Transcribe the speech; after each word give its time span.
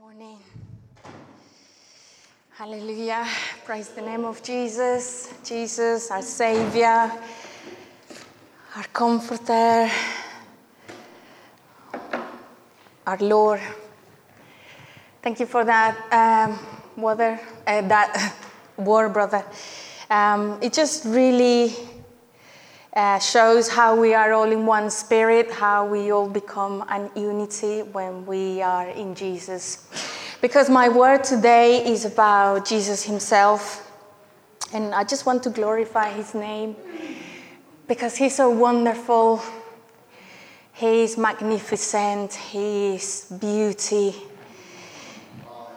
Morning. 0.00 0.38
Hallelujah. 2.52 3.26
Praise 3.66 3.90
the 3.90 4.00
name 4.00 4.24
of 4.24 4.42
Jesus. 4.42 5.34
Jesus, 5.44 6.10
our 6.10 6.22
Savior, 6.22 7.12
our 8.76 8.84
Comforter, 8.94 9.90
our 13.06 13.18
Lord. 13.18 13.60
Thank 15.20 15.38
you 15.38 15.44
for 15.44 15.64
that 15.64 15.94
um, 16.10 16.58
uh, 17.04 17.36
that 17.66 18.34
word, 18.78 19.12
brother. 19.12 19.44
Um, 20.08 20.58
it 20.62 20.72
just 20.72 21.04
really 21.04 21.76
uh, 22.94 23.18
shows 23.18 23.68
how 23.68 23.94
we 23.94 24.14
are 24.14 24.32
all 24.32 24.50
in 24.50 24.66
one 24.66 24.90
spirit, 24.90 25.50
how 25.50 25.86
we 25.86 26.10
all 26.10 26.28
become 26.28 26.84
an 26.88 27.10
unity 27.14 27.82
when 27.82 28.26
we 28.26 28.60
are 28.62 28.88
in 28.88 29.14
Jesus. 29.14 29.88
Because 30.40 30.68
my 30.68 30.88
word 30.88 31.22
today 31.22 31.84
is 31.86 32.04
about 32.04 32.66
Jesus 32.66 33.04
Himself, 33.04 33.86
and 34.72 34.94
I 34.94 35.04
just 35.04 35.26
want 35.26 35.42
to 35.44 35.50
glorify 35.50 36.10
His 36.10 36.34
name 36.34 36.74
because 37.86 38.16
He's 38.16 38.34
so 38.36 38.50
wonderful. 38.50 39.40
He 40.72 41.02
is 41.02 41.18
magnificent. 41.18 42.32
He 42.34 42.94
is 42.94 43.26
beauty. 43.38 44.14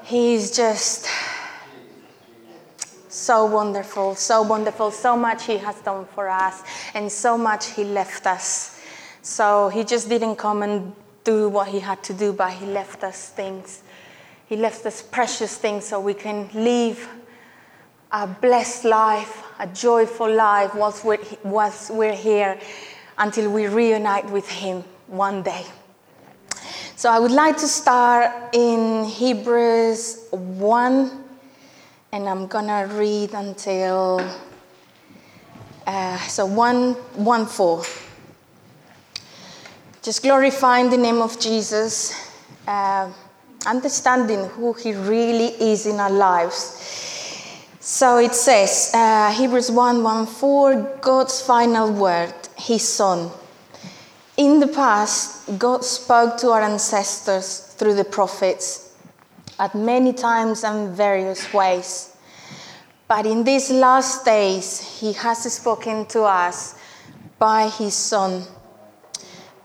He 0.05 0.35
is 0.35 0.55
just 0.55 1.07
so 3.23 3.45
wonderful, 3.45 4.16
so 4.16 4.41
wonderful, 4.41 4.91
so 4.91 5.16
much 5.16 5.45
He 5.45 5.58
has 5.58 5.76
done 5.82 6.05
for 6.13 6.27
us, 6.27 6.62
and 6.94 7.12
so 7.12 7.38
much 7.38 7.68
He 7.68 7.84
left 7.86 8.27
us. 8.27 8.82
So 9.22 9.70
He 9.70 9.84
just 9.84 10.09
didn't 10.09 10.36
come 10.36 10.62
and 10.62 10.94
do 11.23 11.48
what 11.48 11.70
He 11.70 11.80
had 11.80 12.04
to 12.04 12.13
do, 12.13 12.34
but 12.34 12.52
He 12.52 12.66
left 12.66 13.04
us 13.04 13.30
things. 13.30 13.82
He 14.48 14.58
left 14.58 14.86
us 14.86 15.02
precious 15.02 15.57
things 15.57 15.85
so 15.85 15.99
we 15.99 16.13
can 16.13 16.49
live 16.54 17.07
a 18.12 18.27
blessed 18.27 18.84
life, 18.85 19.43
a 19.58 19.68
joyful 19.68 20.32
life 20.32 20.76
whilst 20.76 21.05
we're, 21.05 21.18
whilst 21.43 21.91
we're 21.91 22.15
here 22.15 22.60
until 23.18 23.49
we 23.49 23.68
reunite 23.68 24.30
with 24.30 24.49
Him 24.49 24.84
one 25.08 25.43
day. 25.43 25.65
So 26.98 27.10
I 27.10 27.20
would 27.20 27.32
like 27.32 27.58
to 27.58 27.68
start 27.68 28.54
in 28.54 29.05
Hebrews 29.05 30.27
1 30.32 31.23
and 32.13 32.29
I'm 32.29 32.45
gonna 32.45 32.85
read 32.93 33.33
until 33.33 34.21
uh, 35.87 36.17
so 36.19 36.45
one 36.45 36.93
one 37.15 37.47
four. 37.47 37.83
Just 40.03 40.21
glorifying 40.21 40.91
the 40.91 40.97
name 40.97 41.23
of 41.23 41.39
Jesus, 41.39 42.13
uh, 42.67 43.11
understanding 43.65 44.45
who 44.49 44.73
He 44.73 44.93
really 44.93 45.55
is 45.71 45.87
in 45.87 45.99
our 45.99 46.11
lives. 46.11 46.79
So 47.79 48.19
it 48.19 48.35
says, 48.35 48.91
uh, 48.93 49.31
Hebrews 49.31 49.71
1 49.71 50.03
1 50.03 50.25
4, 50.27 50.99
God's 51.01 51.41
final 51.41 51.91
word, 51.91 52.34
His 52.55 52.87
Son. 52.87 53.31
In 54.37 54.59
the 54.59 54.67
past, 54.67 55.57
God 55.57 55.84
spoke 55.84 56.37
to 56.37 56.51
our 56.51 56.61
ancestors 56.61 57.73
through 57.75 57.95
the 57.95 58.05
prophets 58.05 58.82
at 59.59 59.76
many 59.76 60.13
times 60.13 60.63
and 60.63 60.96
various 60.96 61.54
ways. 61.54 62.15
But 63.07 63.26
in 63.26 63.43
these 63.43 63.70
last 63.70 64.25
days, 64.25 65.00
He 65.00 65.13
has 65.13 65.51
spoken 65.53 66.06
to 66.07 66.23
us 66.23 66.75
by 67.38 67.69
His 67.69 67.94
Son, 67.94 68.44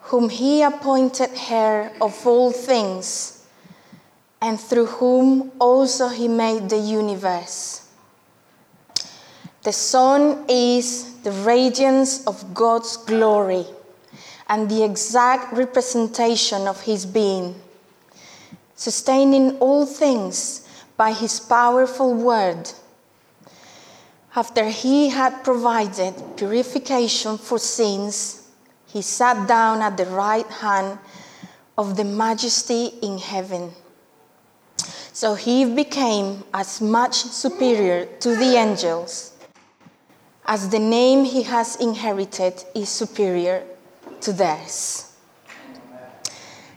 whom 0.02 0.28
He 0.28 0.62
appointed 0.62 1.30
heir 1.50 1.92
of 2.00 2.26
all 2.26 2.50
things, 2.52 3.46
and 4.40 4.60
through 4.60 4.86
whom 4.86 5.52
also 5.58 6.08
He 6.08 6.28
made 6.28 6.68
the 6.68 6.78
universe. 6.78 7.88
The 9.62 9.72
Son 9.72 10.44
is 10.48 11.14
the 11.22 11.32
radiance 11.32 12.26
of 12.26 12.54
God's 12.54 12.96
glory 12.96 13.66
and 14.48 14.68
the 14.68 14.82
exact 14.82 15.52
representation 15.52 16.66
of 16.66 16.80
His 16.82 17.04
being 17.04 17.54
sustaining 18.78 19.58
all 19.58 19.84
things 19.84 20.62
by 20.96 21.12
his 21.12 21.40
powerful 21.40 22.14
word. 22.14 22.70
After 24.36 24.66
he 24.70 25.08
had 25.08 25.42
provided 25.42 26.14
purification 26.36 27.38
for 27.38 27.58
sins, 27.58 28.48
he 28.86 29.02
sat 29.02 29.48
down 29.48 29.82
at 29.82 29.96
the 29.96 30.06
right 30.06 30.46
hand 30.46 31.00
of 31.76 31.96
the 31.96 32.04
majesty 32.04 32.92
in 33.02 33.18
heaven. 33.18 33.72
So 35.12 35.34
he 35.34 35.64
became 35.64 36.44
as 36.54 36.80
much 36.80 37.14
superior 37.14 38.06
to 38.20 38.36
the 38.36 38.54
angels 38.54 39.32
as 40.44 40.68
the 40.68 40.78
name 40.78 41.24
he 41.24 41.42
has 41.42 41.74
inherited 41.76 42.64
is 42.76 42.88
superior 42.88 43.64
to 44.20 44.32
theirs. 44.32 45.07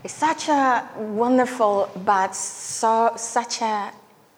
It's 0.03 0.15
such 0.15 0.49
a 0.49 0.89
wonderful, 0.97 1.91
but 2.03 2.35
so, 2.35 3.13
such 3.17 3.61
a 3.61 3.91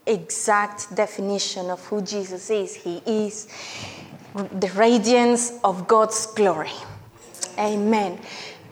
exact 0.06 0.94
definition 0.94 1.69
of 1.69 1.85
who 1.85 2.01
Jesus 2.01 2.50
is. 2.50 2.75
He 2.75 3.01
is 3.06 3.47
the 4.34 4.72
radiance 4.75 5.53
of 5.63 5.88
God's 5.88 6.25
glory. 6.25 6.72
Amen. 7.57 8.19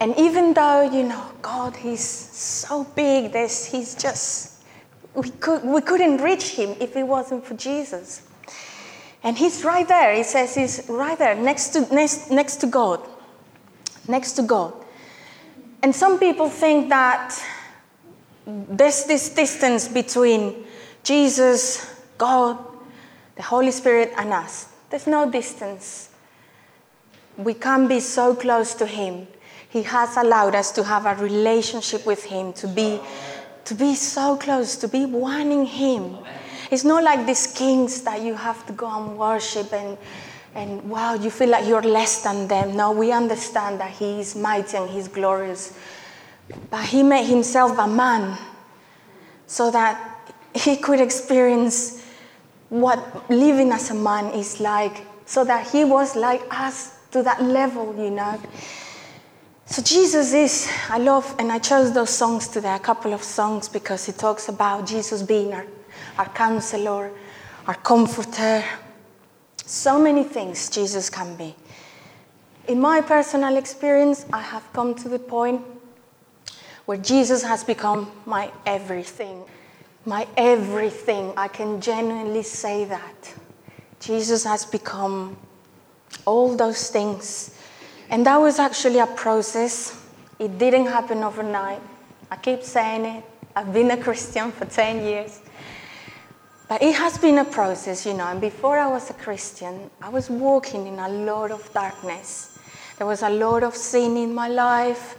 And 0.00 0.14
even 0.18 0.52
though, 0.52 0.82
you 0.82 1.04
know, 1.04 1.24
God, 1.40 1.76
He's 1.76 2.04
so 2.04 2.84
big, 2.84 3.32
there's, 3.32 3.64
He's 3.64 3.94
just, 3.94 4.62
we, 5.14 5.30
could, 5.30 5.64
we 5.64 5.80
couldn't 5.80 6.18
reach 6.18 6.50
Him 6.50 6.76
if 6.80 6.96
it 6.96 7.04
wasn't 7.04 7.46
for 7.46 7.54
Jesus. 7.54 8.22
And 9.22 9.38
He's 9.38 9.64
right 9.64 9.86
there. 9.86 10.14
He 10.14 10.24
says 10.24 10.54
He's 10.54 10.86
right 10.88 11.18
there, 11.18 11.36
next 11.36 11.68
to, 11.70 11.94
next, 11.94 12.30
next 12.30 12.56
to 12.56 12.66
God. 12.66 13.00
Next 14.08 14.32
to 14.32 14.42
God. 14.42 14.74
And 15.82 15.94
some 15.94 16.18
people 16.18 16.48
think 16.48 16.88
that 16.90 17.36
there's 18.46 19.04
this 19.04 19.28
distance 19.30 19.88
between 19.88 20.64
Jesus, 21.02 21.92
God, 22.18 22.56
the 23.34 23.42
Holy 23.42 23.72
Spirit, 23.72 24.12
and 24.16 24.32
us. 24.32 24.68
There's 24.90 25.08
no 25.08 25.28
distance. 25.28 26.10
We 27.36 27.54
can 27.54 27.88
be 27.88 27.98
so 27.98 28.34
close 28.34 28.74
to 28.74 28.86
Him. 28.86 29.26
He 29.70 29.82
has 29.82 30.16
allowed 30.16 30.54
us 30.54 30.70
to 30.72 30.84
have 30.84 31.06
a 31.06 31.20
relationship 31.20 32.06
with 32.06 32.22
Him, 32.24 32.52
to 32.54 32.68
be, 32.68 33.00
to 33.64 33.74
be 33.74 33.94
so 33.94 34.36
close, 34.36 34.76
to 34.76 34.88
be 34.88 35.06
one 35.06 35.50
in 35.50 35.64
Him. 35.64 36.18
It's 36.70 36.84
not 36.84 37.02
like 37.02 37.26
these 37.26 37.46
kings 37.48 38.02
that 38.02 38.20
you 38.20 38.34
have 38.34 38.64
to 38.66 38.72
go 38.72 38.86
and 38.86 39.18
worship 39.18 39.72
and 39.72 39.98
and 40.54 40.88
wow, 40.88 41.14
you 41.14 41.30
feel 41.30 41.48
like 41.48 41.66
you're 41.66 41.82
less 41.82 42.22
than 42.22 42.46
them. 42.48 42.76
No, 42.76 42.92
we 42.92 43.10
understand 43.12 43.80
that 43.80 43.90
He 43.90 44.20
is 44.20 44.36
mighty 44.36 44.76
and 44.76 44.90
He's 44.90 45.08
glorious. 45.08 45.78
But 46.70 46.84
He 46.84 47.02
made 47.02 47.24
Himself 47.24 47.78
a 47.78 47.86
man 47.86 48.36
so 49.46 49.70
that 49.70 50.32
He 50.54 50.76
could 50.76 51.00
experience 51.00 52.04
what 52.68 53.30
living 53.30 53.70
as 53.70 53.90
a 53.90 53.94
man 53.94 54.26
is 54.34 54.60
like, 54.60 55.06
so 55.24 55.44
that 55.44 55.70
He 55.70 55.84
was 55.84 56.16
like 56.16 56.42
us 56.50 56.98
to 57.12 57.22
that 57.22 57.42
level, 57.42 57.94
you 57.96 58.10
know. 58.10 58.40
So 59.66 59.80
Jesus 59.80 60.34
is, 60.34 60.70
I 60.90 60.98
love, 60.98 61.34
and 61.38 61.50
I 61.50 61.58
chose 61.58 61.92
those 61.94 62.10
songs 62.10 62.48
today, 62.48 62.74
a 62.74 62.78
couple 62.78 63.14
of 63.14 63.22
songs, 63.22 63.68
because 63.70 64.06
it 64.08 64.18
talks 64.18 64.48
about 64.48 64.86
Jesus 64.86 65.22
being 65.22 65.54
our, 65.54 65.64
our 66.18 66.28
counselor, 66.28 67.10
our 67.66 67.76
comforter, 67.76 68.62
so 69.72 69.98
many 69.98 70.22
things 70.22 70.68
Jesus 70.68 71.08
can 71.08 71.34
be. 71.36 71.54
In 72.68 72.78
my 72.78 73.00
personal 73.00 73.56
experience, 73.56 74.26
I 74.32 74.42
have 74.42 74.70
come 74.72 74.94
to 74.96 75.08
the 75.08 75.18
point 75.18 75.62
where 76.84 76.98
Jesus 76.98 77.42
has 77.42 77.64
become 77.64 78.10
my 78.26 78.52
everything. 78.66 79.44
My 80.04 80.28
everything. 80.36 81.32
I 81.36 81.48
can 81.48 81.80
genuinely 81.80 82.42
say 82.42 82.84
that. 82.84 83.34
Jesus 83.98 84.44
has 84.44 84.66
become 84.66 85.36
all 86.26 86.54
those 86.54 86.90
things. 86.90 87.56
And 88.10 88.26
that 88.26 88.36
was 88.36 88.58
actually 88.58 88.98
a 88.98 89.06
process. 89.06 89.98
It 90.38 90.58
didn't 90.58 90.86
happen 90.86 91.22
overnight. 91.22 91.80
I 92.30 92.36
keep 92.36 92.62
saying 92.62 93.04
it. 93.06 93.24
I've 93.56 93.72
been 93.72 93.90
a 93.90 93.96
Christian 93.96 94.52
for 94.52 94.66
10 94.66 95.04
years. 95.04 95.40
But 96.72 96.82
it 96.82 96.94
has 96.94 97.18
been 97.18 97.36
a 97.36 97.44
process, 97.44 98.06
you 98.06 98.14
know, 98.14 98.28
and 98.28 98.40
before 98.40 98.78
I 98.78 98.86
was 98.86 99.10
a 99.10 99.12
Christian, 99.12 99.90
I 100.00 100.08
was 100.08 100.30
walking 100.30 100.86
in 100.86 100.98
a 100.98 101.06
lot 101.06 101.50
of 101.50 101.70
darkness. 101.74 102.58
There 102.96 103.06
was 103.06 103.20
a 103.20 103.28
lot 103.28 103.62
of 103.62 103.76
sin 103.76 104.16
in 104.16 104.34
my 104.34 104.48
life, 104.48 105.16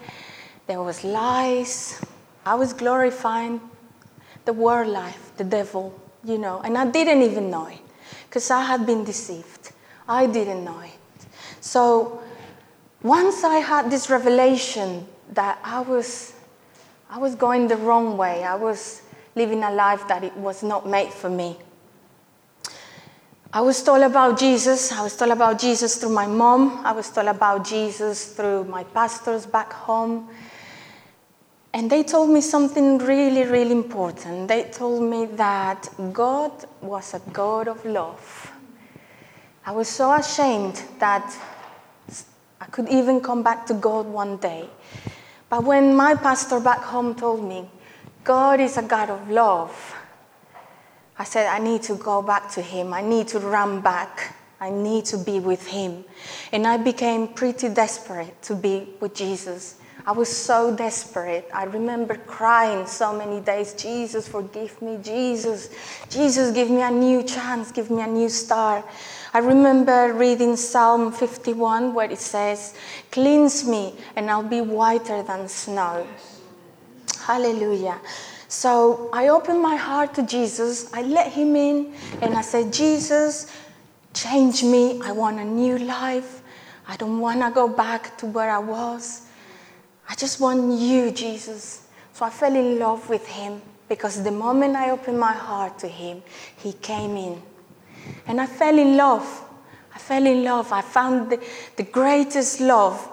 there 0.66 0.82
was 0.82 1.04
lies. 1.04 2.04
I 2.44 2.56
was 2.56 2.74
glorifying 2.74 3.62
the 4.46 4.54
world 4.54 4.88
life, 4.88 5.32
the 5.38 5.44
devil, 5.44 5.94
you 6.24 6.40
know, 6.40 6.60
and 6.62 6.76
I 6.76 6.90
didn't 6.90 7.22
even 7.22 7.52
know 7.52 7.68
it 7.68 7.82
because 8.28 8.50
I 8.50 8.64
had 8.64 8.88
been 8.88 9.04
deceived. 9.04 9.74
I 10.10 10.26
didn't 10.26 10.66
know 10.66 10.80
it. 10.80 11.28
So 11.62 12.24
once 13.04 13.44
I 13.44 13.58
had 13.58 13.92
this 13.92 14.10
revelation 14.10 15.06
that 15.34 15.60
I 15.64 15.82
was, 15.82 16.34
I 17.12 17.20
was 17.20 17.36
going 17.36 17.68
the 17.68 17.78
wrong 17.78 18.18
way, 18.18 18.44
I 18.44 18.56
was 18.56 19.04
living 19.36 19.64
a 19.64 19.72
life 19.72 20.08
that 20.08 20.24
it 20.24 20.36
was 20.38 20.64
not 20.64 20.88
made 20.88 21.12
for 21.12 21.30
me. 21.30 21.58
I 23.52 23.62
was 23.62 23.84
told 23.84 24.02
about 24.02 24.40
Jesus. 24.40 24.92
I 24.92 25.04
was 25.04 25.16
told 25.16 25.32
about 25.32 25.60
Jesus 25.60 25.98
through 25.98 26.10
my 26.10 26.26
mom. 26.26 26.82
I 26.84 26.92
was 26.92 27.12
told 27.12 27.28
about 27.28 27.64
Jesus 27.64 28.34
through 28.34 28.64
my 28.64 28.84
pastors 28.84 29.46
back 29.46 29.72
home. 29.72 30.28
And 31.72 31.90
they 31.90 32.04
told 32.04 32.32
me 32.32 32.42
something 32.42 32.98
really, 33.00 33.44
really 33.44 33.72
important. 33.72 34.48
They 34.48 34.64
told 34.64 35.04
me 35.04 35.26
that 35.38 35.88
God 36.12 36.52
was 36.82 37.14
a 37.14 37.20
God 37.32 37.68
of 37.68 37.84
love. 37.86 38.52
I 39.66 39.72
was 39.72 39.88
so 39.88 40.14
ashamed 40.14 40.82
that 41.00 41.36
I 42.60 42.66
could 42.66 42.90
even 42.90 43.22
come 43.22 43.44
back 43.44 43.66
to 43.68 43.74
God 43.74 44.08
one 44.08 44.38
day. 44.38 44.68
But 45.50 45.64
when 45.64 45.96
my 45.96 46.16
pastor 46.16 46.60
back 46.60 46.80
home 46.80 47.14
told 47.14 47.44
me, 47.44 47.70
God 48.24 48.60
is 48.60 48.78
a 48.78 48.84
God 48.84 49.10
of 49.10 49.30
love, 49.30 49.96
I 51.18 51.26
said, 51.26 51.48
I 51.48 51.60
need 51.60 51.84
to 51.84 51.96
go 51.96 52.22
back 52.22 52.50
to 52.52 52.62
Him. 52.62 52.94
I 52.94 53.02
need 53.02 53.28
to 53.30 53.40
run 53.40 53.82
back. 53.82 54.36
I 54.60 54.70
need 54.70 55.06
to 55.06 55.18
be 55.18 55.40
with 55.40 55.68
Him. 55.68 56.06
And 56.52 56.66
I 56.66 56.78
became 56.78 57.28
pretty 57.28 57.70
desperate 57.70 58.42
to 58.44 58.56
be 58.56 58.88
with 59.00 59.14
Jesus. 59.14 59.76
I 60.06 60.12
was 60.12 60.28
so 60.28 60.76
desperate. 60.76 61.50
I 61.54 61.64
remember 61.64 62.16
crying 62.16 62.88
so 62.88 63.16
many 63.18 63.40
days 63.40 63.74
Jesus, 63.74 64.28
forgive 64.28 64.82
me. 64.82 65.00
Jesus, 65.02 65.70
Jesus, 66.10 66.52
give 66.52 66.70
me 66.70 66.82
a 66.82 66.92
new 66.92 67.24
chance. 67.24 67.72
Give 67.72 67.90
me 67.90 68.02
a 68.02 68.08
new 68.08 68.28
start. 68.28 68.86
I 69.34 69.40
remember 69.40 70.14
reading 70.14 70.56
Psalm 70.56 71.12
51 71.12 71.94
where 71.94 72.12
it 72.12 72.20
says, 72.20 72.74
Cleanse 73.12 73.66
me 73.66 73.96
and 74.16 74.30
I'll 74.30 74.44
be 74.44 74.62
whiter 74.62 75.24
than 75.24 75.48
snow. 75.48 76.06
Hallelujah. 77.26 78.02
So 78.50 79.10
I 79.14 79.30
opened 79.30 79.62
my 79.62 79.78
heart 79.78 80.14
to 80.16 80.24
Jesus. 80.24 80.94
I 80.94 81.04
let 81.04 81.32
him 81.32 81.56
in 81.56 81.94
and 82.22 82.36
I 82.36 82.42
said, 82.42 82.74
Jesus, 82.74 83.50
change 84.14 84.62
me. 84.64 85.02
I 85.02 85.14
want 85.14 85.40
a 85.40 85.46
new 85.46 85.78
life. 85.78 86.42
I 86.86 86.98
don't 86.98 87.20
want 87.20 87.42
to 87.42 87.50
go 87.50 87.70
back 87.70 88.18
to 88.18 88.26
where 88.26 88.52
I 88.52 88.60
was. 88.60 89.26
I 90.10 90.16
just 90.16 90.42
want 90.42 90.78
you, 90.78 91.12
Jesus. 91.12 91.88
So 92.12 92.26
I 92.26 92.30
fell 92.30 92.54
in 92.54 92.78
love 92.78 93.08
with 93.08 93.26
him 93.26 93.62
because 93.88 94.22
the 94.22 94.32
moment 94.32 94.76
I 94.76 94.90
opened 94.90 95.18
my 95.18 95.32
heart 95.32 95.80
to 95.80 95.88
him, 95.88 96.22
he 96.58 96.74
came 96.74 97.16
in. 97.16 97.42
And 98.28 98.42
I 98.42 98.48
fell 98.48 98.78
in 98.78 98.98
love. 98.98 99.46
I 99.96 99.98
fell 99.98 100.26
in 100.26 100.44
love. 100.44 100.74
I 100.74 100.82
found 100.82 101.32
the, 101.32 101.42
the 101.78 101.84
greatest 101.84 102.60
love 102.60 103.08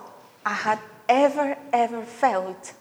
I 0.45 0.55
had 0.55 0.81
ever, 1.09 1.57
ever 1.73 2.03
felt. 2.03 2.73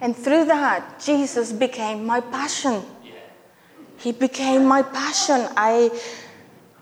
And 0.00 0.16
through 0.16 0.44
that, 0.46 1.00
Jesus 1.00 1.52
became 1.52 2.06
my 2.06 2.20
passion. 2.20 2.82
He 3.98 4.12
became 4.12 4.64
my 4.64 4.82
passion. 4.82 5.48
I, 5.56 5.90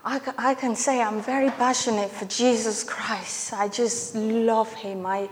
I, 0.05 0.21
I, 0.37 0.53
can 0.53 0.75
say 0.75 1.01
I'm 1.01 1.21
very 1.21 1.49
passionate 1.49 2.11
for 2.11 2.25
Jesus 2.25 2.83
Christ. 2.83 3.53
I 3.53 3.69
just 3.69 4.13
love 4.15 4.71
him. 4.73 5.05
I, 5.05 5.29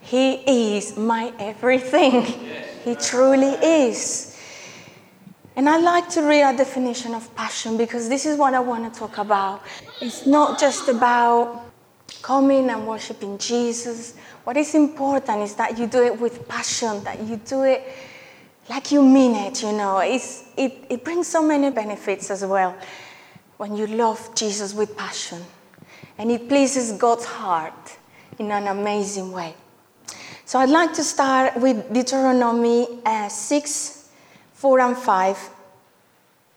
he 0.00 0.74
is 0.74 0.96
my 0.96 1.32
everything. 1.38 2.24
He 2.84 2.94
truly 2.96 3.54
is. 3.62 4.36
And 5.54 5.68
I 5.68 5.78
like 5.78 6.08
to 6.10 6.22
read 6.22 6.42
a 6.42 6.56
definition 6.56 7.14
of 7.14 7.32
passion 7.36 7.76
because 7.76 8.08
this 8.08 8.24
is 8.24 8.38
what 8.38 8.54
I 8.54 8.60
want 8.60 8.92
to 8.92 8.98
talk 8.98 9.18
about. 9.18 9.62
It's 10.00 10.26
not 10.26 10.58
just 10.58 10.88
about 10.88 11.69
coming 12.22 12.70
and 12.70 12.86
worshiping 12.86 13.38
Jesus. 13.38 14.14
What 14.44 14.56
is 14.56 14.74
important 14.74 15.42
is 15.42 15.54
that 15.54 15.78
you 15.78 15.86
do 15.86 16.02
it 16.02 16.18
with 16.20 16.48
passion, 16.48 17.02
that 17.04 17.20
you 17.20 17.36
do 17.36 17.62
it 17.62 17.82
like 18.68 18.92
you 18.92 19.02
mean 19.02 19.34
it, 19.34 19.62
you 19.62 19.72
know. 19.72 19.98
It's, 19.98 20.44
it, 20.56 20.84
it 20.88 21.04
brings 21.04 21.26
so 21.26 21.42
many 21.46 21.70
benefits 21.70 22.30
as 22.30 22.44
well 22.44 22.76
when 23.56 23.76
you 23.76 23.86
love 23.86 24.34
Jesus 24.34 24.72
with 24.72 24.96
passion. 24.96 25.42
And 26.18 26.30
it 26.30 26.48
pleases 26.48 26.92
God's 26.92 27.24
heart 27.24 27.96
in 28.38 28.50
an 28.50 28.68
amazing 28.68 29.32
way. 29.32 29.54
So 30.44 30.58
I'd 30.58 30.68
like 30.68 30.92
to 30.94 31.04
start 31.04 31.56
with 31.56 31.92
Deuteronomy 31.92 32.86
uh, 33.04 33.28
6, 33.28 34.08
4, 34.54 34.80
and 34.80 34.96
5, 34.96 35.50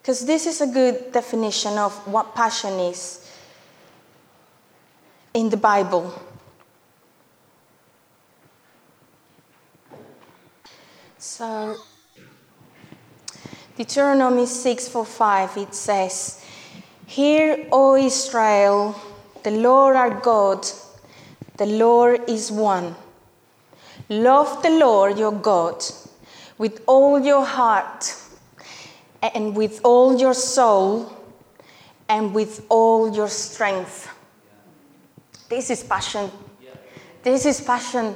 because 0.01 0.25
this 0.25 0.45
is 0.45 0.61
a 0.61 0.67
good 0.67 1.11
definition 1.11 1.77
of 1.77 1.93
what 2.07 2.35
passion 2.35 2.73
is 2.79 3.22
in 5.33 5.49
the 5.49 5.57
Bible. 5.57 6.13
So, 11.17 11.77
Deuteronomy 13.75 14.45
6 14.45 14.89
4 14.89 15.05
5, 15.05 15.57
it 15.57 15.73
says, 15.73 16.45
Hear, 17.07 17.67
O 17.71 17.95
Israel, 17.95 18.95
the 19.43 19.51
Lord 19.51 19.95
our 19.95 20.19
God, 20.19 20.67
the 21.57 21.65
Lord 21.65 22.21
is 22.27 22.51
one. 22.51 22.95
Love 24.09 24.61
the 24.61 24.69
Lord 24.69 25.17
your 25.17 25.31
God 25.31 25.83
with 26.57 26.83
all 26.85 27.19
your 27.19 27.45
heart 27.45 28.15
and 29.21 29.55
with 29.55 29.79
all 29.83 30.19
your 30.19 30.33
soul 30.33 31.17
and 32.09 32.33
with 32.33 32.65
all 32.69 33.15
your 33.15 33.29
strength. 33.29 34.12
This 35.55 35.69
is 35.69 35.83
passion. 35.83 36.31
This 37.21 37.45
is 37.45 37.61
passion. 37.61 38.15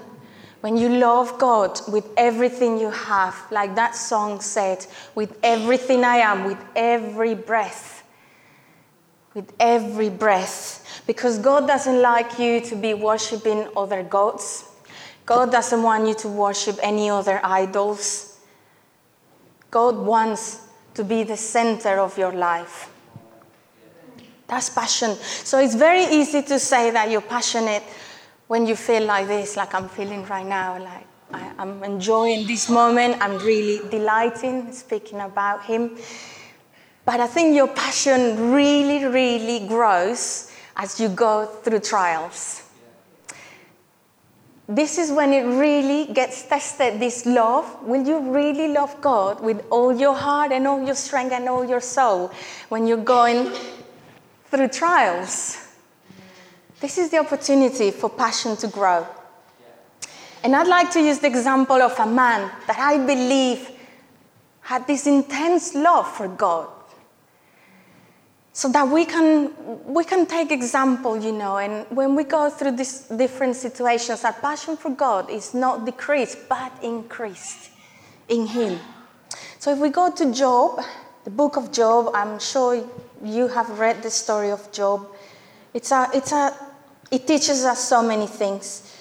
When 0.61 0.75
you 0.75 0.89
love 0.89 1.37
God 1.37 1.79
with 1.87 2.09
everything 2.17 2.79
you 2.79 2.89
have, 2.89 3.35
like 3.51 3.75
that 3.75 3.93
song 3.93 4.41
said, 4.41 4.83
with 5.13 5.37
everything 5.43 6.03
I 6.03 6.15
am, 6.17 6.45
with 6.45 6.57
every 6.75 7.35
breath. 7.35 8.03
With 9.35 9.53
every 9.59 10.09
breath. 10.09 11.03
Because 11.05 11.37
God 11.37 11.67
doesn't 11.67 12.01
like 12.01 12.39
you 12.39 12.59
to 12.61 12.75
be 12.75 12.95
worshiping 12.95 13.67
other 13.77 14.01
gods. 14.01 14.65
God 15.27 15.51
doesn't 15.51 15.83
want 15.83 16.07
you 16.07 16.15
to 16.15 16.27
worship 16.27 16.79
any 16.81 17.07
other 17.07 17.39
idols. 17.43 18.39
God 19.69 19.95
wants 19.95 20.67
to 20.95 21.03
be 21.03 21.21
the 21.21 21.37
center 21.37 21.99
of 21.99 22.17
your 22.17 22.33
life. 22.33 22.89
That's 24.47 24.69
passion. 24.69 25.15
So 25.43 25.59
it's 25.59 25.75
very 25.75 26.05
easy 26.05 26.41
to 26.43 26.59
say 26.59 26.91
that 26.91 27.11
you're 27.11 27.21
passionate 27.21 27.83
when 28.47 28.65
you 28.65 28.75
feel 28.75 29.03
like 29.03 29.27
this, 29.27 29.57
like 29.57 29.75
I'm 29.75 29.89
feeling 29.89 30.25
right 30.25 30.45
now, 30.45 30.81
like 30.81 31.05
I, 31.33 31.51
am 31.57 31.83
enjoying 31.83 32.47
this 32.47 32.69
moment, 32.69 33.21
I'm 33.21 33.37
really 33.39 33.87
delighting 33.89 34.71
speaking 34.71 35.19
about 35.19 35.65
Him. 35.65 35.97
But 37.03 37.19
I 37.19 37.27
think 37.27 37.55
your 37.55 37.67
passion 37.67 38.51
really, 38.51 39.05
really 39.05 39.67
grows 39.67 40.51
as 40.77 40.99
you 40.99 41.09
go 41.09 41.45
through 41.45 41.81
trials 41.81 42.67
this 44.69 44.97
is 44.97 45.11
when 45.11 45.31
it 45.31 45.43
really 45.43 46.11
gets 46.13 46.43
tested 46.43 46.99
this 46.99 47.25
love. 47.25 47.81
Will 47.83 48.05
you 48.05 48.19
really 48.19 48.67
love 48.67 48.99
God 48.99 49.39
with 49.41 49.63
all 49.69 49.95
your 49.95 50.13
heart 50.13 50.51
and 50.51 50.67
all 50.67 50.83
your 50.83 50.95
strength 50.95 51.31
and 51.31 51.47
all 51.47 51.63
your 51.63 51.79
soul 51.79 52.31
when 52.67 52.85
you're 52.85 52.97
going 52.97 53.49
through 54.49 54.69
trials? 54.69 55.57
This 56.79 56.97
is 56.97 57.09
the 57.09 57.17
opportunity 57.17 57.91
for 57.91 58.09
passion 58.09 58.55
to 58.57 58.67
grow. 58.67 59.07
And 60.43 60.55
I'd 60.55 60.67
like 60.67 60.91
to 60.91 61.01
use 61.01 61.19
the 61.19 61.27
example 61.27 61.81
of 61.81 61.97
a 61.99 62.05
man 62.05 62.51
that 62.67 62.77
I 62.77 62.97
believe 62.97 63.71
had 64.61 64.85
this 64.85 65.07
intense 65.07 65.73
love 65.73 66.07
for 66.07 66.27
God 66.27 66.67
so 68.57 68.67
that 68.69 68.87
we 68.87 69.05
can 69.05 69.53
we 69.85 70.03
can 70.03 70.25
take 70.25 70.51
example 70.51 71.15
you 71.15 71.31
know 71.31 71.57
and 71.57 71.85
when 71.95 72.15
we 72.15 72.23
go 72.23 72.49
through 72.49 72.71
these 72.71 73.01
different 73.23 73.55
situations 73.55 74.25
our 74.25 74.33
passion 74.33 74.75
for 74.75 74.89
god 74.89 75.29
is 75.29 75.53
not 75.53 75.85
decreased 75.85 76.39
but 76.49 76.71
increased 76.81 77.69
in 78.29 78.47
him 78.47 78.79
so 79.59 79.71
if 79.71 79.77
we 79.77 79.89
go 79.89 80.11
to 80.11 80.33
Job 80.33 80.81
the 81.23 81.29
book 81.29 81.55
of 81.55 81.71
Job 81.71 82.09
i'm 82.15 82.39
sure 82.39 82.83
you 83.23 83.47
have 83.47 83.79
read 83.79 84.01
the 84.03 84.09
story 84.09 84.51
of 84.51 84.71
Job 84.71 85.07
it's 85.73 85.91
a 85.91 86.09
it's 86.13 86.31
a 86.31 86.53
it 87.11 87.25
teaches 87.25 87.63
us 87.65 87.87
so 87.87 88.01
many 88.01 88.27
things 88.27 88.95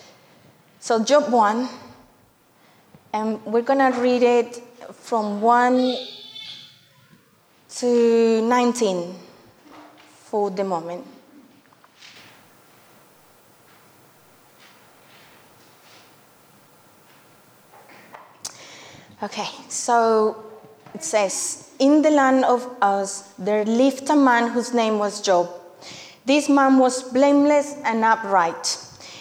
so 0.80 1.02
Job 1.02 1.32
1 1.32 1.68
and 3.12 3.44
we're 3.44 3.62
going 3.62 3.92
to 3.92 3.98
read 4.00 4.22
it 4.22 4.62
from 4.92 5.40
1 5.40 5.96
to 7.68 8.42
19 8.42 9.14
for 10.08 10.50
the 10.50 10.64
moment. 10.64 11.04
Okay, 19.22 19.48
so 19.68 20.44
it 20.94 21.02
says, 21.02 21.65
In 21.78 22.00
the 22.00 22.10
land 22.10 22.42
of 22.46 22.66
Uz, 22.82 23.24
there 23.38 23.62
lived 23.66 24.08
a 24.08 24.16
man 24.16 24.48
whose 24.48 24.72
name 24.72 24.98
was 24.98 25.20
Job. 25.20 25.50
This 26.24 26.48
man 26.48 26.78
was 26.78 27.02
blameless 27.02 27.76
and 27.84 28.02
upright. 28.02 28.78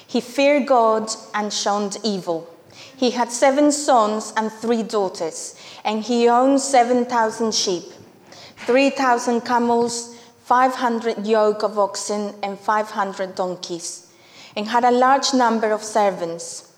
He 0.08 0.22
feared 0.22 0.66
God 0.66 1.12
and 1.34 1.52
shunned 1.52 1.98
evil. 2.02 2.48
He 2.96 3.12
had 3.12 3.30
seven 3.30 3.74
sons 3.74 4.32
and 4.38 4.50
three 4.50 4.84
daughters, 4.84 5.60
and 5.84 6.02
he 6.02 6.30
owned 6.30 6.62
7,000 6.62 7.54
sheep, 7.54 7.84
3,000 8.66 9.42
camels, 9.42 10.16
500 10.46 11.28
yoke 11.28 11.62
of 11.62 11.78
oxen, 11.78 12.36
and 12.42 12.58
500 12.58 13.36
donkeys, 13.36 14.08
and 14.56 14.70
had 14.70 14.86
a 14.86 14.92
large 14.92 15.34
number 15.34 15.74
of 15.74 15.84
servants. 15.84 16.72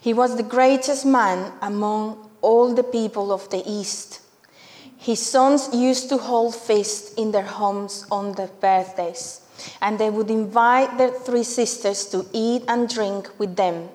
He 0.00 0.12
was 0.12 0.36
the 0.36 0.42
greatest 0.42 1.06
man 1.06 1.52
among 1.62 2.28
all 2.40 2.74
the 2.74 2.82
people 2.82 3.30
of 3.30 3.48
the 3.50 3.62
East. 3.64 4.21
His 5.02 5.18
sons 5.18 5.68
used 5.74 6.08
to 6.10 6.16
hold 6.16 6.54
feasts 6.54 7.12
in 7.14 7.32
their 7.32 7.42
homes 7.42 8.06
on 8.08 8.34
their 8.34 8.46
birthdays, 8.60 9.40
and 9.80 9.98
they 9.98 10.08
would 10.08 10.30
invite 10.30 10.96
their 10.96 11.10
three 11.10 11.42
sisters 11.42 12.06
to 12.06 12.24
eat 12.32 12.62
and 12.68 12.88
drink 12.88 13.28
with 13.36 13.56
them. 13.56 13.88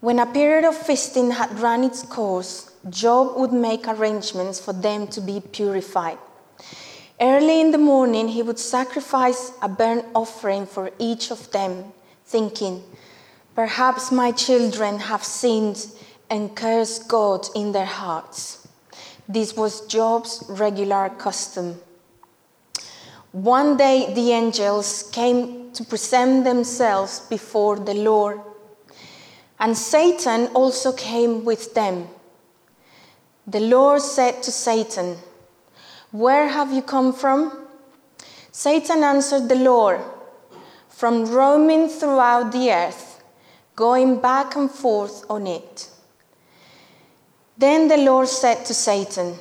When 0.00 0.18
a 0.18 0.24
period 0.24 0.64
of 0.64 0.74
feasting 0.74 1.32
had 1.32 1.60
run 1.60 1.84
its 1.84 2.02
course, 2.02 2.72
Job 2.88 3.36
would 3.36 3.52
make 3.52 3.86
arrangements 3.86 4.58
for 4.58 4.72
them 4.72 5.08
to 5.08 5.20
be 5.20 5.40
purified. 5.40 6.16
Early 7.20 7.60
in 7.60 7.72
the 7.72 7.76
morning, 7.92 8.28
he 8.28 8.40
would 8.40 8.58
sacrifice 8.58 9.52
a 9.60 9.68
burnt 9.68 10.06
offering 10.14 10.64
for 10.64 10.90
each 10.98 11.30
of 11.30 11.50
them, 11.52 11.92
thinking, 12.24 12.82
Perhaps 13.54 14.10
my 14.10 14.32
children 14.32 15.00
have 15.00 15.22
sinned 15.22 15.86
and 16.30 16.56
cursed 16.56 17.08
God 17.08 17.46
in 17.54 17.72
their 17.72 17.84
hearts. 17.84 18.67
This 19.30 19.54
was 19.54 19.82
Job's 19.82 20.42
regular 20.48 21.10
custom. 21.10 21.78
One 23.32 23.76
day 23.76 24.14
the 24.14 24.32
angels 24.32 25.10
came 25.12 25.70
to 25.72 25.84
present 25.84 26.44
themselves 26.44 27.20
before 27.28 27.78
the 27.78 27.92
Lord, 27.92 28.40
and 29.60 29.76
Satan 29.76 30.46
also 30.54 30.92
came 30.92 31.44
with 31.44 31.74
them. 31.74 32.08
The 33.46 33.60
Lord 33.60 34.00
said 34.00 34.42
to 34.44 34.50
Satan, 34.50 35.18
Where 36.10 36.48
have 36.48 36.72
you 36.72 36.80
come 36.80 37.12
from? 37.12 37.66
Satan 38.50 39.04
answered 39.04 39.50
the 39.50 39.56
Lord, 39.56 40.00
From 40.88 41.26
roaming 41.26 41.90
throughout 41.90 42.50
the 42.52 42.72
earth, 42.72 43.22
going 43.76 44.22
back 44.22 44.56
and 44.56 44.70
forth 44.70 45.24
on 45.28 45.46
it. 45.46 45.90
Then 47.58 47.88
the 47.88 47.96
Lord 47.96 48.28
said 48.28 48.64
to 48.66 48.74
Satan, 48.74 49.34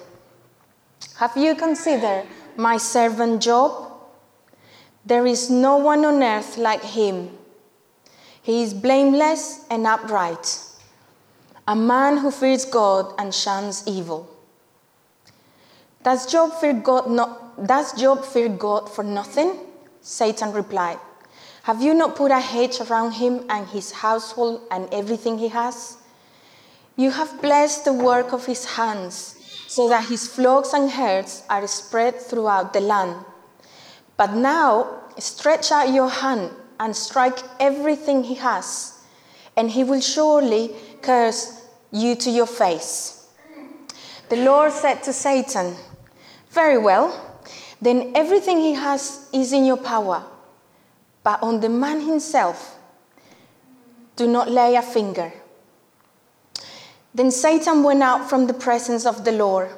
Have 1.17 1.37
you 1.37 1.53
considered 1.53 2.25
my 2.55 2.77
servant 2.77 3.43
Job? 3.43 3.91
There 5.05 5.27
is 5.27 5.51
no 5.51 5.77
one 5.77 6.03
on 6.03 6.23
earth 6.23 6.57
like 6.57 6.83
him. 6.83 7.29
He 8.41 8.63
is 8.63 8.73
blameless 8.73 9.65
and 9.69 9.85
upright, 9.85 10.61
a 11.67 11.75
man 11.75 12.17
who 12.17 12.31
fears 12.31 12.65
God 12.65 13.13
and 13.19 13.33
shuns 13.33 13.83
evil. 13.85 14.27
Does 16.03 16.25
Job 16.31 16.53
fear 16.53 16.73
God 16.73 17.11
not, 17.11 17.67
does 17.67 17.93
Job 17.93 18.25
fear 18.25 18.49
God 18.49 18.89
for 18.89 19.03
nothing? 19.03 19.59
Satan 20.01 20.53
replied. 20.53 20.99
Have 21.63 21.81
you 21.81 21.93
not 21.93 22.15
put 22.15 22.31
a 22.31 22.39
hedge 22.39 22.79
around 22.79 23.11
him 23.11 23.45
and 23.49 23.67
his 23.67 23.91
household 23.91 24.61
and 24.71 24.87
everything 24.91 25.37
he 25.37 25.49
has? 25.49 25.97
You 26.97 27.11
have 27.11 27.43
blessed 27.43 27.85
the 27.85 27.93
work 27.93 28.33
of 28.33 28.47
his 28.47 28.65
hands, 28.65 29.35
so 29.67 29.87
that 29.89 30.09
his 30.09 30.27
flocks 30.27 30.73
and 30.73 30.89
herds 30.89 31.43
are 31.47 31.67
spread 31.67 32.19
throughout 32.19 32.73
the 32.73 32.81
land. 32.81 33.23
But 34.17 34.33
now 34.33 35.03
stretch 35.19 35.71
out 35.71 35.93
your 35.93 36.09
hand 36.09 36.49
and 36.79 36.95
strike 36.95 37.37
everything 37.59 38.23
he 38.23 38.33
has, 38.35 38.93
and 39.55 39.69
he 39.69 39.83
will 39.83 40.01
surely 40.01 40.71
curse 41.03 41.61
you 41.91 42.15
to 42.15 42.31
your 42.31 42.47
face. 42.47 43.29
The 44.29 44.37
Lord 44.37 44.71
said 44.71 45.03
to 45.03 45.13
Satan, 45.13 45.75
Very 46.49 46.79
well, 46.79 47.13
then 47.79 48.11
everything 48.15 48.57
he 48.57 48.73
has 48.73 49.29
is 49.31 49.53
in 49.53 49.65
your 49.65 49.77
power, 49.77 50.23
but 51.23 51.43
on 51.43 51.59
the 51.59 51.69
man 51.69 52.01
himself, 52.01 52.79
do 54.15 54.25
not 54.25 54.49
lay 54.49 54.73
a 54.73 54.81
finger. 54.81 55.31
Then 57.17 57.31
Satan 57.31 57.81
went 57.81 58.03
out 58.03 58.29
from 58.29 58.45
the 58.45 58.53
presence 58.53 59.03
of 59.03 59.25
the 59.25 59.31
Lord. 59.31 59.71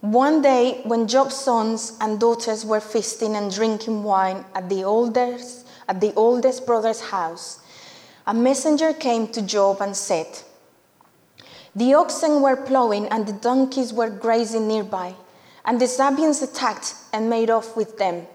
One 0.00 0.42
day, 0.42 0.80
when 0.82 1.06
Job's 1.06 1.36
sons 1.36 1.96
and 2.00 2.18
daughters 2.18 2.66
were 2.66 2.80
feasting 2.80 3.36
and 3.36 3.54
drinking 3.54 4.02
wine 4.02 4.44
at 4.52 4.68
the 4.68 4.82
oldest, 4.82 5.64
at 5.88 6.00
the 6.00 6.12
oldest 6.16 6.66
brother's 6.66 7.00
house, 7.00 7.60
a 8.26 8.34
messenger 8.34 8.92
came 8.92 9.28
to 9.28 9.42
Job 9.42 9.80
and 9.80 9.96
said, 9.96 10.26
The 11.76 11.94
oxen 11.94 12.42
were 12.42 12.56
plowing 12.56 13.06
and 13.06 13.28
the 13.28 13.32
donkeys 13.32 13.92
were 13.92 14.10
grazing 14.10 14.66
nearby, 14.66 15.14
and 15.64 15.80
the 15.80 15.86
Sabeans 15.86 16.42
attacked 16.42 16.96
and 17.12 17.30
made 17.30 17.48
off 17.48 17.76
with 17.76 17.96
them. 17.96 18.26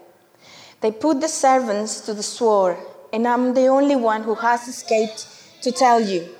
They 0.80 0.90
put 0.90 1.20
the 1.20 1.28
servants 1.28 2.00
to 2.06 2.14
the 2.14 2.22
sword, 2.22 2.78
and 3.12 3.28
I'm 3.28 3.52
the 3.52 3.66
only 3.66 3.96
one 3.96 4.22
who 4.22 4.36
has 4.36 4.66
escaped 4.68 5.26
to 5.60 5.70
tell 5.70 6.00
you. 6.00 6.39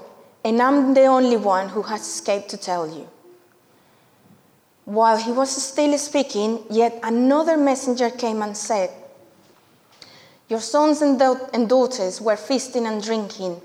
and 0.43 0.61
I'm 0.61 0.93
the 0.93 1.05
only 1.05 1.37
one 1.37 1.69
who 1.69 1.83
has 1.83 2.01
escaped 2.01 2.49
to 2.49 2.57
tell 2.57 2.87
you. 2.87 3.07
While 4.85 5.17
he 5.17 5.31
was 5.31 5.49
still 5.49 5.97
speaking, 5.97 6.63
yet 6.69 6.99
another 7.03 7.55
messenger 7.55 8.09
came 8.09 8.41
and 8.41 8.57
said, 8.57 8.89
Your 10.49 10.59
sons 10.59 11.01
and, 11.01 11.19
da- 11.19 11.47
and 11.53 11.69
daughters 11.69 12.19
were 12.19 12.35
feasting 12.35 12.87
and 12.87 13.01
drinking 13.03 13.61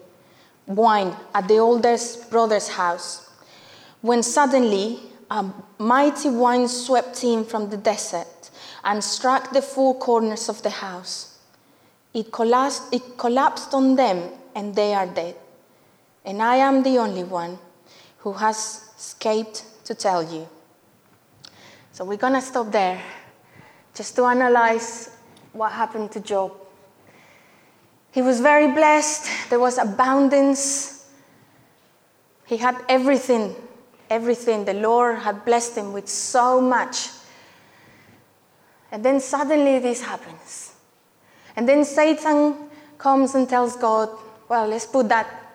wine 0.66 1.16
at 1.34 1.48
the 1.48 1.58
oldest 1.58 2.30
brother's 2.30 2.68
house, 2.68 3.30
when 4.02 4.22
suddenly 4.22 5.00
a 5.30 5.46
mighty 5.78 6.28
wind 6.28 6.70
swept 6.70 7.24
in 7.24 7.44
from 7.44 7.70
the 7.70 7.76
desert 7.76 8.50
and 8.84 9.02
struck 9.02 9.52
the 9.52 9.62
four 9.62 9.94
corners 9.98 10.48
of 10.48 10.62
the 10.62 10.70
house. 10.70 11.38
It 12.12 12.30
collapsed, 12.30 12.82
it 12.92 13.16
collapsed 13.16 13.74
on 13.74 13.96
them, 13.96 14.30
and 14.54 14.74
they 14.74 14.94
are 14.94 15.06
dead 15.06 15.36
and 16.26 16.42
I 16.42 16.56
am 16.56 16.82
the 16.82 16.98
only 16.98 17.22
one 17.22 17.56
who 18.18 18.32
has 18.32 18.90
escaped 18.98 19.64
to 19.84 19.94
tell 19.94 20.22
you. 20.22 20.48
So 21.92 22.04
we're 22.04 22.18
going 22.18 22.32
to 22.32 22.40
stop 22.40 22.72
there 22.72 23.00
just 23.94 24.16
to 24.16 24.24
analyze 24.24 25.16
what 25.52 25.70
happened 25.70 26.10
to 26.12 26.20
Job. 26.20 26.52
He 28.10 28.22
was 28.22 28.40
very 28.40 28.72
blessed, 28.72 29.30
there 29.50 29.60
was 29.60 29.78
abundance. 29.78 31.08
He 32.46 32.56
had 32.56 32.76
everything, 32.88 33.54
everything. 34.08 34.64
The 34.64 34.74
Lord 34.74 35.18
had 35.18 35.44
blessed 35.44 35.76
him 35.76 35.92
with 35.92 36.08
so 36.08 36.60
much. 36.60 37.08
And 38.92 39.04
then 39.04 39.20
suddenly 39.20 39.80
this 39.80 40.00
happens. 40.00 40.74
And 41.56 41.68
then 41.68 41.84
Satan 41.84 42.54
comes 42.98 43.34
and 43.34 43.48
tells 43.48 43.76
God, 43.76 44.10
well, 44.48 44.68
let's 44.68 44.86
put 44.86 45.08
that 45.08 45.45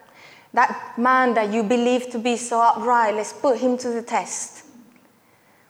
that 0.53 0.97
man 0.97 1.33
that 1.33 1.53
you 1.53 1.63
believe 1.63 2.09
to 2.11 2.19
be 2.19 2.37
so 2.37 2.61
upright, 2.61 3.15
let's 3.15 3.33
put 3.33 3.57
him 3.59 3.77
to 3.77 3.89
the 3.89 4.01
test. 4.01 4.65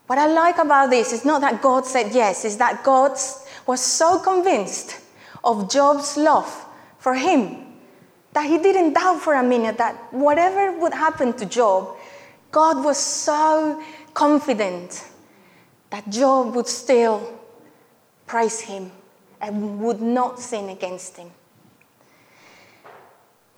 What 0.07 0.17
I 0.17 0.25
like 0.25 0.57
about 0.57 0.89
this 0.89 1.13
is 1.13 1.23
not 1.23 1.41
that 1.41 1.61
God 1.61 1.85
said 1.85 2.13
yes, 2.13 2.43
is 2.43 2.57
that 2.57 2.83
God 2.83 3.11
was 3.65 3.79
so 3.79 4.19
convinced 4.19 4.99
of 5.43 5.71
Job's 5.71 6.17
love 6.17 6.65
for 6.97 7.13
him 7.15 7.65
that 8.33 8.49
he 8.49 8.57
didn't 8.57 8.93
doubt 8.93 9.21
for 9.21 9.35
a 9.35 9.43
minute 9.43 9.77
that 9.77 9.95
whatever 10.13 10.77
would 10.79 10.93
happen 10.93 11.33
to 11.33 11.45
Job, 11.45 11.95
God 12.51 12.83
was 12.83 12.97
so 12.97 13.81
confident 14.13 15.05
that 15.89 16.09
Job 16.09 16.55
would 16.55 16.67
still 16.67 17.39
praise 18.25 18.61
him 18.61 18.91
and 19.39 19.79
would 19.81 20.01
not 20.01 20.39
sin 20.39 20.69
against 20.69 21.17
him. 21.17 21.31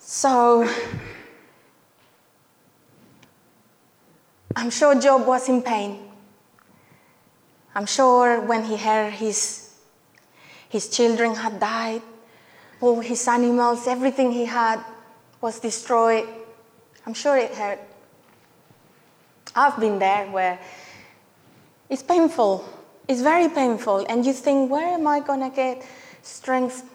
So 0.05 0.67
I'm 4.53 4.69
sure 4.69 4.99
Job 4.99 5.25
was 5.25 5.47
in 5.47 5.61
pain. 5.61 5.97
I'm 7.73 7.85
sure 7.85 8.41
when 8.41 8.65
he 8.65 8.75
heard 8.75 9.13
his, 9.13 9.73
his 10.67 10.89
children 10.89 11.35
had 11.35 11.59
died, 11.59 12.01
all 12.81 12.99
his 12.99 13.25
animals, 13.27 13.87
everything 13.87 14.31
he 14.31 14.45
had 14.45 14.83
was 15.39 15.59
destroyed. 15.59 16.27
I'm 17.05 17.13
sure 17.13 17.37
it 17.37 17.53
hurt. 17.55 17.79
I've 19.55 19.79
been 19.79 19.99
there 19.99 20.27
where 20.27 20.59
it's 21.89 22.03
painful. 22.03 22.67
It's 23.07 23.21
very 23.21 23.47
painful. 23.47 24.05
And 24.09 24.25
you 24.25 24.33
think, 24.33 24.69
where 24.69 24.93
am 24.93 25.07
I 25.07 25.21
going 25.21 25.49
to 25.49 25.55
get 25.55 25.83
strength 26.21 26.92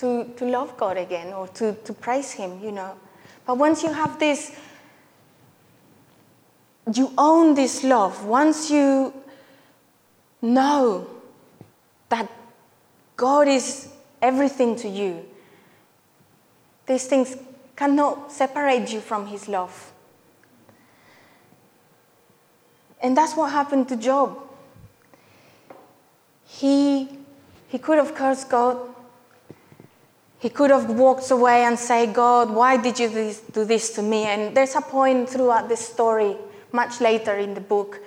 to, 0.00 0.24
to 0.36 0.46
love 0.46 0.76
God 0.76 0.96
again 0.96 1.32
or 1.32 1.46
to, 1.48 1.74
to 1.74 1.92
praise 1.92 2.32
Him, 2.32 2.60
you 2.62 2.72
know? 2.72 2.96
But 3.46 3.58
once 3.58 3.82
you 3.82 3.92
have 3.92 4.18
this, 4.18 4.56
you 6.92 7.12
own 7.18 7.54
this 7.54 7.84
love, 7.84 8.24
once 8.24 8.70
you 8.70 9.12
know 10.40 11.06
that 12.08 12.30
God 13.16 13.46
is 13.46 13.88
everything 14.22 14.74
to 14.76 14.88
you, 14.88 15.24
these 16.86 17.06
things 17.06 17.36
cannot 17.76 18.32
separate 18.32 18.90
you 18.92 19.00
from 19.00 19.26
His 19.26 19.48
love. 19.48 19.92
And 23.02 23.16
that's 23.16 23.36
what 23.36 23.52
happened 23.52 23.88
to 23.88 23.96
Job. 23.96 24.38
He, 26.46 27.08
he 27.68 27.78
could 27.78 27.98
have 27.98 28.14
cursed 28.14 28.48
God. 28.48 28.76
He 30.40 30.48
could 30.48 30.70
have 30.70 30.88
walked 30.88 31.30
away 31.30 31.64
and 31.64 31.78
say, 31.78 32.06
God, 32.06 32.50
why 32.50 32.78
did 32.78 32.98
you 32.98 33.34
do 33.52 33.66
this 33.66 33.90
to 33.90 34.02
me? 34.02 34.24
And 34.24 34.56
there's 34.56 34.74
a 34.74 34.80
point 34.80 35.28
throughout 35.28 35.68
the 35.68 35.76
story, 35.76 36.34
much 36.72 36.98
later 36.98 37.34
in 37.36 37.52
the 37.52 37.60
book, 37.60 38.00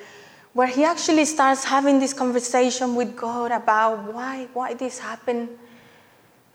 where 0.53 0.65
he 0.65 0.83
actually 0.83 1.25
starts 1.25 1.63
having 1.63 1.99
this 1.99 2.11
conversation 2.11 2.95
with 2.95 3.15
God 3.15 3.51
about 3.51 4.11
why, 4.11 4.47
why 4.51 4.73
this 4.73 4.97
happened. 4.97 5.47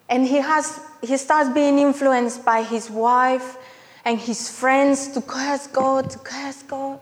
And 0.09 0.27
he, 0.27 0.39
has, 0.39 0.81
he 1.01 1.17
starts 1.17 1.51
being 1.51 1.79
influenced 1.79 2.45
by 2.45 2.65
his 2.65 2.91
wife 2.91 3.57
and 4.05 4.19
his 4.19 4.51
friends 4.51 5.07
to 5.13 5.21
curse 5.21 5.69
God, 5.69 6.11
to 6.11 6.19
curse 6.19 6.63
God. 6.65 6.99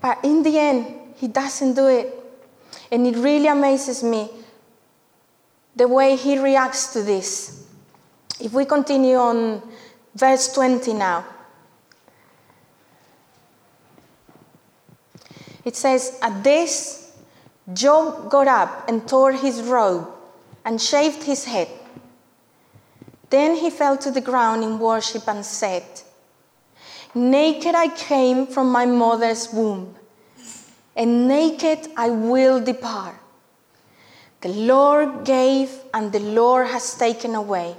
But 0.00 0.18
in 0.22 0.44
the 0.44 0.56
end, 0.56 1.14
he 1.16 1.26
doesn't 1.26 1.74
do 1.74 1.88
it. 1.88 2.14
And 2.92 3.08
it 3.08 3.16
really 3.16 3.48
amazes 3.48 4.04
me 4.04 4.30
the 5.76 5.88
way 5.88 6.16
he 6.16 6.38
reacts 6.38 6.92
to 6.92 7.02
this. 7.02 7.66
If 8.40 8.52
we 8.52 8.64
continue 8.64 9.16
on 9.16 9.62
verse 10.14 10.52
20 10.52 10.92
now, 10.94 11.24
it 15.64 15.76
says, 15.76 16.18
At 16.20 16.42
this, 16.42 17.16
Job 17.72 18.28
got 18.30 18.48
up 18.48 18.88
and 18.88 19.06
tore 19.08 19.32
his 19.32 19.62
robe 19.62 20.08
and 20.64 20.80
shaved 20.80 21.22
his 21.22 21.44
head. 21.44 21.68
Then 23.30 23.56
he 23.56 23.70
fell 23.70 23.96
to 23.98 24.10
the 24.10 24.20
ground 24.20 24.62
in 24.62 24.78
worship 24.78 25.26
and 25.26 25.44
said, 25.44 25.84
Naked 27.14 27.74
I 27.74 27.88
came 27.88 28.46
from 28.46 28.70
my 28.70 28.86
mother's 28.86 29.52
womb, 29.52 29.94
and 30.96 31.28
naked 31.28 31.88
I 31.96 32.10
will 32.10 32.62
depart. 32.62 33.21
The 34.42 34.48
Lord 34.48 35.24
gave, 35.24 35.70
and 35.94 36.12
the 36.12 36.20
Lord 36.20 36.66
has 36.66 36.94
taken 36.94 37.34
away. 37.34 37.76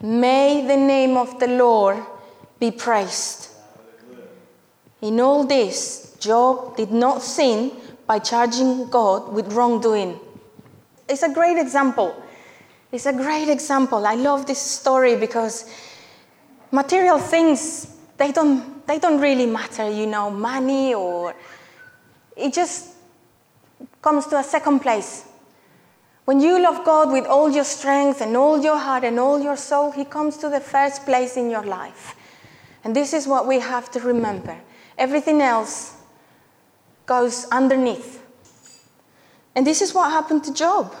May 0.00 0.66
the 0.66 0.76
name 0.76 1.16
of 1.16 1.38
the 1.38 1.46
Lord 1.46 2.02
be 2.58 2.70
praised. 2.70 3.50
In 5.02 5.20
all 5.20 5.44
this, 5.44 6.16
Job 6.18 6.76
did 6.76 6.90
not 6.90 7.22
sin 7.22 7.72
by 8.06 8.18
charging 8.18 8.88
God 8.88 9.32
with 9.32 9.52
wrongdoing. 9.52 10.18
It's 11.08 11.22
a 11.22 11.32
great 11.32 11.58
example. 11.58 12.16
It's 12.90 13.06
a 13.06 13.12
great 13.12 13.48
example. 13.48 14.06
I 14.06 14.14
love 14.14 14.46
this 14.46 14.58
story 14.58 15.16
because 15.16 15.70
material 16.70 17.18
things 17.18 17.94
they 18.16 18.32
don't, 18.32 18.86
they 18.86 18.98
don't 18.98 19.20
really 19.20 19.46
matter, 19.46 19.88
you 19.90 20.06
know, 20.06 20.30
money 20.30 20.94
or 20.94 21.34
it 22.36 22.52
just 22.52 22.94
comes 24.02 24.26
to 24.26 24.38
a 24.38 24.42
second 24.42 24.80
place. 24.80 25.24
When 26.28 26.40
you 26.40 26.60
love 26.60 26.84
God 26.84 27.10
with 27.10 27.24
all 27.24 27.48
your 27.48 27.64
strength 27.64 28.20
and 28.20 28.36
all 28.36 28.62
your 28.62 28.76
heart 28.76 29.02
and 29.02 29.18
all 29.18 29.40
your 29.40 29.56
soul, 29.56 29.92
He 29.92 30.04
comes 30.04 30.36
to 30.36 30.50
the 30.50 30.60
first 30.60 31.06
place 31.06 31.38
in 31.38 31.48
your 31.48 31.64
life. 31.64 32.14
And 32.84 32.94
this 32.94 33.14
is 33.14 33.26
what 33.26 33.46
we 33.46 33.60
have 33.60 33.90
to 33.92 34.00
remember. 34.00 34.60
Everything 34.98 35.40
else 35.40 35.96
goes 37.06 37.46
underneath. 37.46 38.22
And 39.54 39.66
this 39.66 39.80
is 39.80 39.94
what 39.94 40.10
happened 40.10 40.44
to 40.44 40.52
Job. 40.52 40.94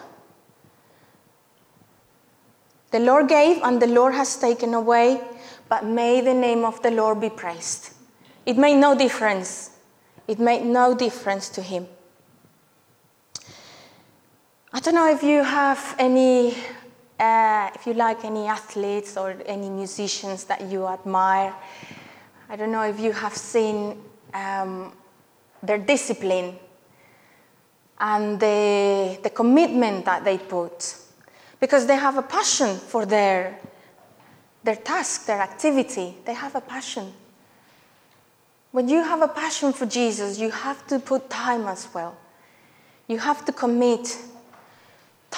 The 2.90 3.00
Lord 3.00 3.28
gave, 3.28 3.60
and 3.62 3.82
the 3.82 3.86
Lord 3.86 4.14
has 4.14 4.34
taken 4.34 4.72
away 4.72 5.20
but 5.68 5.84
may 5.84 6.22
the 6.22 6.32
name 6.32 6.64
of 6.64 6.80
the 6.82 6.90
Lord 6.90 7.20
be 7.20 7.28
praised. 7.28 7.92
It 8.46 8.56
made 8.56 8.80
no 8.80 8.96
difference. 8.96 9.72
It 10.26 10.38
made 10.38 10.64
no 10.64 10.94
difference 10.94 11.50
to 11.50 11.60
him. 11.60 11.86
I 14.78 14.80
don't 14.80 14.94
know 14.94 15.10
if 15.10 15.24
you 15.24 15.42
have 15.42 15.96
any, 15.98 16.54
uh, 17.18 17.68
if 17.74 17.84
you 17.84 17.94
like 17.94 18.24
any 18.24 18.46
athletes 18.46 19.16
or 19.16 19.34
any 19.44 19.68
musicians 19.68 20.44
that 20.44 20.60
you 20.70 20.86
admire. 20.86 21.52
I 22.48 22.54
don't 22.54 22.70
know 22.70 22.84
if 22.84 23.00
you 23.00 23.10
have 23.10 23.36
seen 23.36 24.00
um, 24.32 24.92
their 25.64 25.78
discipline 25.78 26.60
and 27.98 28.38
the, 28.38 29.18
the 29.20 29.30
commitment 29.30 30.04
that 30.04 30.24
they 30.24 30.38
put 30.38 30.94
because 31.58 31.86
they 31.86 31.96
have 31.96 32.16
a 32.16 32.22
passion 32.22 32.76
for 32.76 33.04
their 33.04 33.58
their 34.62 34.76
task, 34.76 35.26
their 35.26 35.40
activity. 35.40 36.14
They 36.24 36.34
have 36.34 36.54
a 36.54 36.60
passion. 36.60 37.12
When 38.70 38.88
you 38.88 39.02
have 39.02 39.22
a 39.22 39.28
passion 39.28 39.72
for 39.72 39.86
Jesus, 39.86 40.38
you 40.38 40.52
have 40.52 40.86
to 40.86 41.00
put 41.00 41.28
time 41.28 41.66
as 41.66 41.88
well. 41.92 42.16
You 43.08 43.18
have 43.18 43.44
to 43.46 43.52
commit 43.52 44.16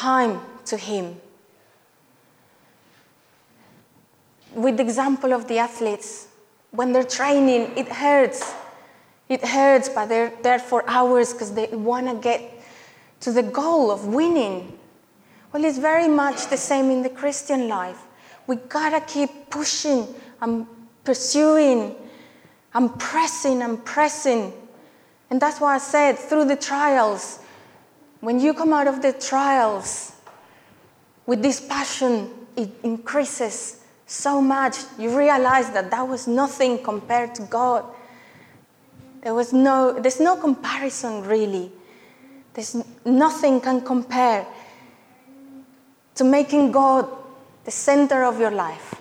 time 0.01 0.41
to 0.65 0.77
Him. 0.79 1.21
With 4.55 4.79
the 4.79 4.83
example 4.83 5.35
of 5.35 5.47
the 5.47 5.59
athletes, 5.59 6.29
when 6.71 6.93
they're 6.93 7.13
training, 7.21 7.77
it 7.77 7.89
hurts. 7.89 8.55
It 9.29 9.45
hurts, 9.45 9.91
but 9.91 10.07
they're 10.07 10.33
there 10.43 10.59
for 10.59 10.89
hours 10.89 11.35
because 11.35 11.53
they 11.53 11.67
want 11.67 12.09
to 12.09 12.15
get 12.15 12.41
to 13.21 13.31
the 13.31 13.43
goal 13.43 13.91
of 13.91 14.07
winning. 14.07 14.79
Well, 15.53 15.65
it's 15.65 15.79
very 15.79 16.09
much 16.09 16.49
the 16.49 16.57
same 16.57 16.91
in 16.91 17.03
the 17.03 17.11
Christian 17.11 17.69
life. 17.69 18.01
We 18.47 18.57
gotta 18.57 19.03
keep 19.03 19.51
pushing 19.51 20.07
and 20.41 20.67
pursuing 21.05 21.95
and 22.73 22.99
pressing 22.99 23.61
and 23.63 23.85
pressing. 23.85 24.53
And 25.29 25.41
that's 25.43 25.61
why 25.61 25.75
I 25.75 25.79
said 25.79 26.19
through 26.19 26.47
the 26.47 26.57
trials, 26.57 27.41
when 28.21 28.39
you 28.39 28.55
come 28.55 28.73
out 28.73 28.87
of 28.87 29.03
the 29.03 29.13
trials 29.13 30.13
with 31.27 31.43
this 31.43 31.61
passion, 31.61 32.31
it 32.57 32.71
increases 32.83 33.83
so 34.07 34.41
much. 34.41 34.77
You 34.99 35.17
realize 35.17 35.71
that 35.71 35.91
that 35.91 36.07
was 36.07 36.27
nothing 36.27 36.83
compared 36.83 37.35
to 37.37 37.43
God. 37.43 37.85
There 39.23 39.35
was 39.35 39.53
no, 39.53 39.99
there's 39.99 40.21
no 40.21 40.37
comparison 40.37 41.23
really. 41.25 41.71
There's 42.55 42.77
nothing 43.05 43.61
can 43.61 43.81
compare 43.81 44.47
to 46.17 46.25
making 46.25 46.73
God 46.73 47.09
the 47.65 47.71
center 47.71 48.25
of 48.25 48.41
your 48.41 48.51
life. 48.51 48.95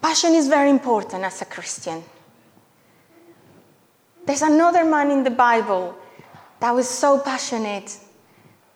Passion 0.00 0.34
is 0.34 0.48
very 0.48 0.70
important 0.70 1.24
as 1.24 1.42
a 1.42 1.44
Christian. 1.44 2.02
There's 4.24 4.42
another 4.42 4.84
man 4.84 5.10
in 5.10 5.24
the 5.24 5.30
Bible 5.30 5.98
that 6.60 6.74
was 6.74 6.88
so 6.88 7.18
passionate. 7.18 7.98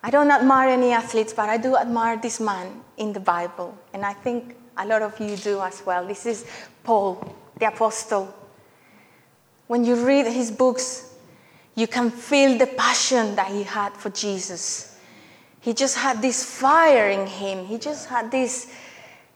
I 0.02 0.10
don't 0.10 0.30
admire 0.30 0.70
any 0.70 0.90
athletes, 0.92 1.32
but 1.32 1.48
I 1.48 1.56
do 1.56 1.76
admire 1.76 2.16
this 2.16 2.40
man 2.40 2.82
in 2.96 3.12
the 3.12 3.20
Bible. 3.20 3.76
And 3.92 4.04
I 4.04 4.12
think 4.12 4.56
a 4.76 4.86
lot 4.86 5.02
of 5.02 5.18
you 5.20 5.36
do 5.36 5.60
as 5.60 5.82
well. 5.84 6.06
This 6.06 6.26
is 6.26 6.44
Paul, 6.84 7.34
the 7.58 7.68
apostle. 7.68 8.34
When 9.66 9.84
you 9.84 9.94
read 10.04 10.26
his 10.26 10.50
books, 10.50 11.14
you 11.74 11.86
can 11.86 12.10
feel 12.10 12.58
the 12.58 12.66
passion 12.66 13.36
that 13.36 13.48
he 13.48 13.62
had 13.62 13.94
for 13.94 14.10
Jesus. 14.10 14.98
He 15.60 15.72
just 15.72 15.96
had 15.96 16.20
this 16.20 16.44
fire 16.44 17.08
in 17.08 17.26
him. 17.26 17.64
He 17.64 17.78
just 17.78 18.08
had 18.08 18.30
this 18.30 18.72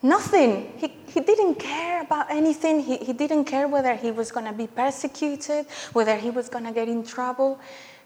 nothing. 0.02 0.72
He, 0.76 0.88
he 1.06 1.20
didn't 1.20 1.54
care 1.54 2.02
about 2.02 2.30
anything. 2.30 2.80
He, 2.80 2.96
he 2.96 3.12
didn't 3.12 3.44
care 3.44 3.68
whether 3.68 3.94
he 3.94 4.10
was 4.10 4.32
going 4.32 4.46
to 4.46 4.52
be 4.52 4.66
persecuted, 4.66 5.66
whether 5.92 6.16
he 6.16 6.30
was 6.30 6.48
going 6.48 6.64
to 6.64 6.72
get 6.72 6.88
in 6.88 7.04
trouble. 7.04 7.60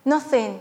Nothing. 0.04 0.60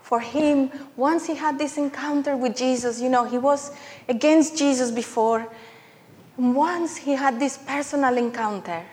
For 0.00 0.20
him, 0.20 0.70
once 0.96 1.26
he 1.26 1.34
had 1.34 1.58
this 1.58 1.78
encounter 1.78 2.36
with 2.36 2.56
Jesus, 2.56 3.00
you 3.00 3.08
know, 3.08 3.24
he 3.24 3.38
was 3.38 3.72
against 4.08 4.58
Jesus 4.58 4.90
before. 4.90 5.46
Once 6.36 6.96
he 6.96 7.12
had 7.12 7.38
this 7.38 7.56
personal 7.56 8.16
encounter, 8.16 8.84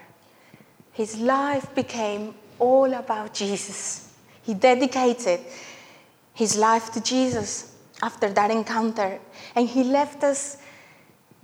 his 0.93 1.19
life 1.19 1.73
became 1.75 2.35
all 2.57 2.93
about 2.93 3.33
Jesus. 3.33 4.13
He 4.43 4.53
dedicated 4.53 5.39
his 6.33 6.57
life 6.57 6.91
to 6.93 7.01
Jesus 7.01 7.75
after 8.01 8.29
that 8.29 8.51
encounter. 8.51 9.19
And 9.55 9.67
he 9.67 9.83
left 9.83 10.23
us 10.23 10.57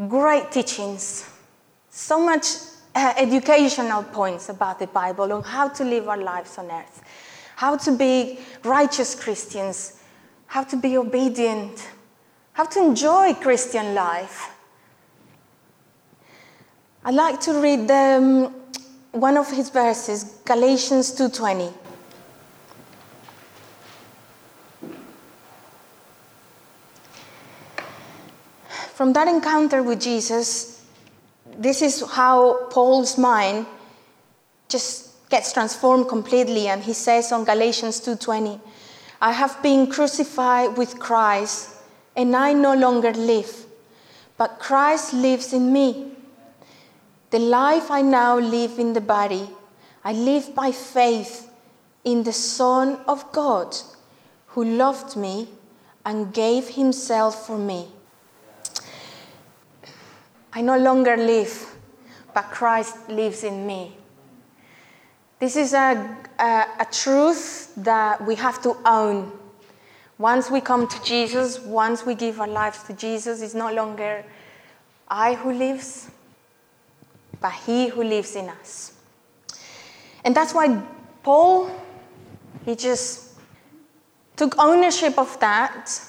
great 0.07 0.51
teachings 0.51 1.29
so 1.89 2.19
much 2.19 2.45
uh, 2.93 3.13
educational 3.17 4.03
points 4.03 4.49
about 4.49 4.79
the 4.79 4.87
Bible 4.87 5.31
on 5.31 5.43
how 5.43 5.69
to 5.69 5.83
live 5.85 6.09
our 6.09 6.17
lives 6.17 6.57
on 6.57 6.69
earth, 6.69 7.01
how 7.55 7.77
to 7.77 7.91
be 7.91 8.39
righteous 8.63 9.15
Christians, 9.15 9.99
how 10.47 10.63
to 10.63 10.75
be 10.75 10.97
obedient, 10.97 11.87
how 12.53 12.65
to 12.65 12.79
enjoy 12.79 13.33
Christian 13.33 13.95
life. 13.95 14.51
I'd 17.03 17.13
like 17.13 17.39
to 17.41 17.61
read 17.61 17.89
um, 17.91 18.53
one 19.11 19.37
of 19.37 19.49
his 19.51 19.69
verses, 19.69 20.23
Galatians 20.43 21.13
2:20. 21.13 21.73
From 28.95 29.13
that 29.13 29.27
encounter 29.27 29.83
with 29.83 30.01
Jesus, 30.01 30.81
this 31.57 31.81
is 31.81 32.01
how 32.11 32.67
Paul's 32.69 33.17
mind 33.17 33.65
just 34.69 35.14
gets 35.35 35.51
transformed 35.51 36.07
completely 36.07 36.69
and 36.69 36.83
he 36.83 36.93
says 36.93 37.29
on 37.33 37.43
Galatians 37.43 37.99
2:20, 37.99 38.57
I 39.21 39.33
have 39.33 39.61
been 39.61 39.85
crucified 39.95 40.77
with 40.77 40.97
Christ 40.97 41.71
and 42.15 42.33
I 42.33 42.53
no 42.53 42.73
longer 42.73 43.11
live, 43.11 43.65
but 44.37 44.59
Christ 44.59 45.11
lives 45.11 45.51
in 45.51 45.73
me. 45.73 45.87
The 47.31 47.39
life 47.39 47.91
I 47.91 48.01
now 48.01 48.39
live 48.39 48.79
in 48.79 48.93
the 48.93 49.01
body, 49.01 49.49
I 50.05 50.13
live 50.13 50.55
by 50.55 50.71
faith 50.71 51.49
in 52.05 52.23
the 52.23 52.37
Son 52.57 52.97
of 53.05 53.29
God 53.33 53.75
who 54.53 54.63
loved 54.63 55.17
me 55.17 55.49
and 56.05 56.33
gave 56.33 56.69
himself 56.79 57.45
for 57.45 57.57
me. 57.57 57.81
I 60.53 60.61
no 60.61 60.77
longer 60.77 61.17
live, 61.17 61.53
but 62.33 62.51
Christ 62.51 63.09
lives 63.09 63.43
in 63.43 63.67
me. 63.67 63.81
This 65.39 65.55
is 65.55 65.73
a, 65.73 66.17
a, 66.39 66.65
a, 66.79 66.87
truth 66.91 67.73
that 67.75 68.25
we 68.25 68.35
have 68.35 68.61
to 68.63 68.77
own. 68.85 69.31
Once 70.17 70.49
we 70.49 70.61
come 70.61 70.87
to 70.87 71.03
Jesus, 71.03 71.59
once 71.59 72.05
we 72.05 72.15
give 72.15 72.39
our 72.39 72.47
lives 72.47 72.83
to 72.83 72.93
Jesus, 72.93 73.41
it's 73.41 73.53
no 73.53 73.73
longer 73.73 74.23
I 75.09 75.35
who 75.35 75.51
lives, 75.51 76.09
but 77.41 77.51
He 77.51 77.89
who 77.89 78.03
lives 78.03 78.35
in 78.35 78.47
us. 78.47 78.93
And 80.23 80.35
that's 80.35 80.53
why 80.53 80.81
Paul, 81.21 81.69
he 82.65 82.75
just 82.75 83.35
took 84.35 84.57
ownership 84.57 85.17
of 85.19 85.39
that 85.39 86.01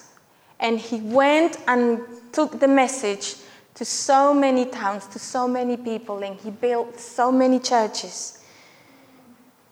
and 0.58 0.78
he 0.78 1.00
went 1.00 1.58
and 1.68 2.00
took 2.32 2.58
the 2.58 2.68
message 2.68 3.36
to 3.74 3.84
so 3.84 4.32
many 4.32 4.64
towns, 4.64 5.06
to 5.08 5.18
so 5.18 5.46
many 5.46 5.76
people, 5.76 6.22
and 6.22 6.40
he 6.40 6.50
built 6.50 6.98
so 6.98 7.30
many 7.30 7.58
churches. 7.58 8.42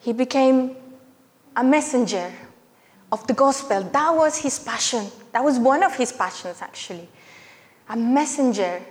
He 0.04 0.12
became 0.12 0.76
a 1.56 1.64
messenger 1.64 2.30
of 3.10 3.26
the 3.26 3.32
gospel. 3.32 3.82
That 3.84 4.14
was 4.14 4.36
his 4.36 4.58
passion. 4.58 5.06
That 5.32 5.42
was 5.42 5.58
one 5.58 5.82
of 5.82 5.96
his 5.96 6.12
passions, 6.12 6.60
actually. 6.60 7.08
A 7.88 7.96
messenger. 7.96 8.82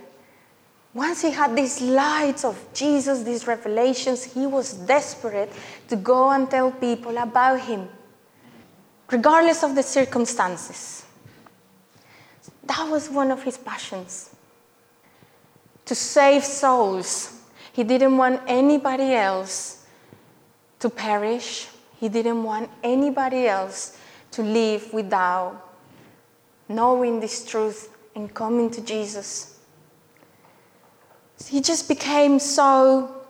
Once 0.92 1.22
he 1.22 1.30
had 1.30 1.54
these 1.54 1.80
lights 1.80 2.44
of 2.44 2.58
Jesus, 2.74 3.22
these 3.22 3.46
revelations, 3.46 4.24
he 4.24 4.44
was 4.44 4.72
desperate 4.72 5.52
to 5.86 5.94
go 5.94 6.30
and 6.30 6.50
tell 6.50 6.72
people 6.72 7.16
about 7.18 7.60
him, 7.60 7.88
regardless 9.08 9.62
of 9.62 9.76
the 9.76 9.84
circumstances. 9.84 11.04
That 12.64 12.90
was 12.90 13.08
one 13.08 13.30
of 13.30 13.44
his 13.44 13.56
passions 13.56 14.30
to 15.84 15.94
save 15.94 16.44
souls. 16.44 17.40
He 17.72 17.84
didn't 17.84 18.16
want 18.16 18.40
anybody 18.48 19.14
else 19.14 19.83
to 20.84 20.90
perish. 20.90 21.68
He 21.98 22.10
didn't 22.10 22.42
want 22.42 22.68
anybody 22.82 23.46
else 23.46 23.96
to 24.32 24.42
live 24.42 24.92
without 24.92 25.66
knowing 26.68 27.20
this 27.20 27.42
truth 27.46 27.88
and 28.14 28.34
coming 28.34 28.70
to 28.70 28.82
Jesus. 28.82 29.58
He 31.48 31.62
just 31.62 31.88
became 31.88 32.38
so 32.38 33.24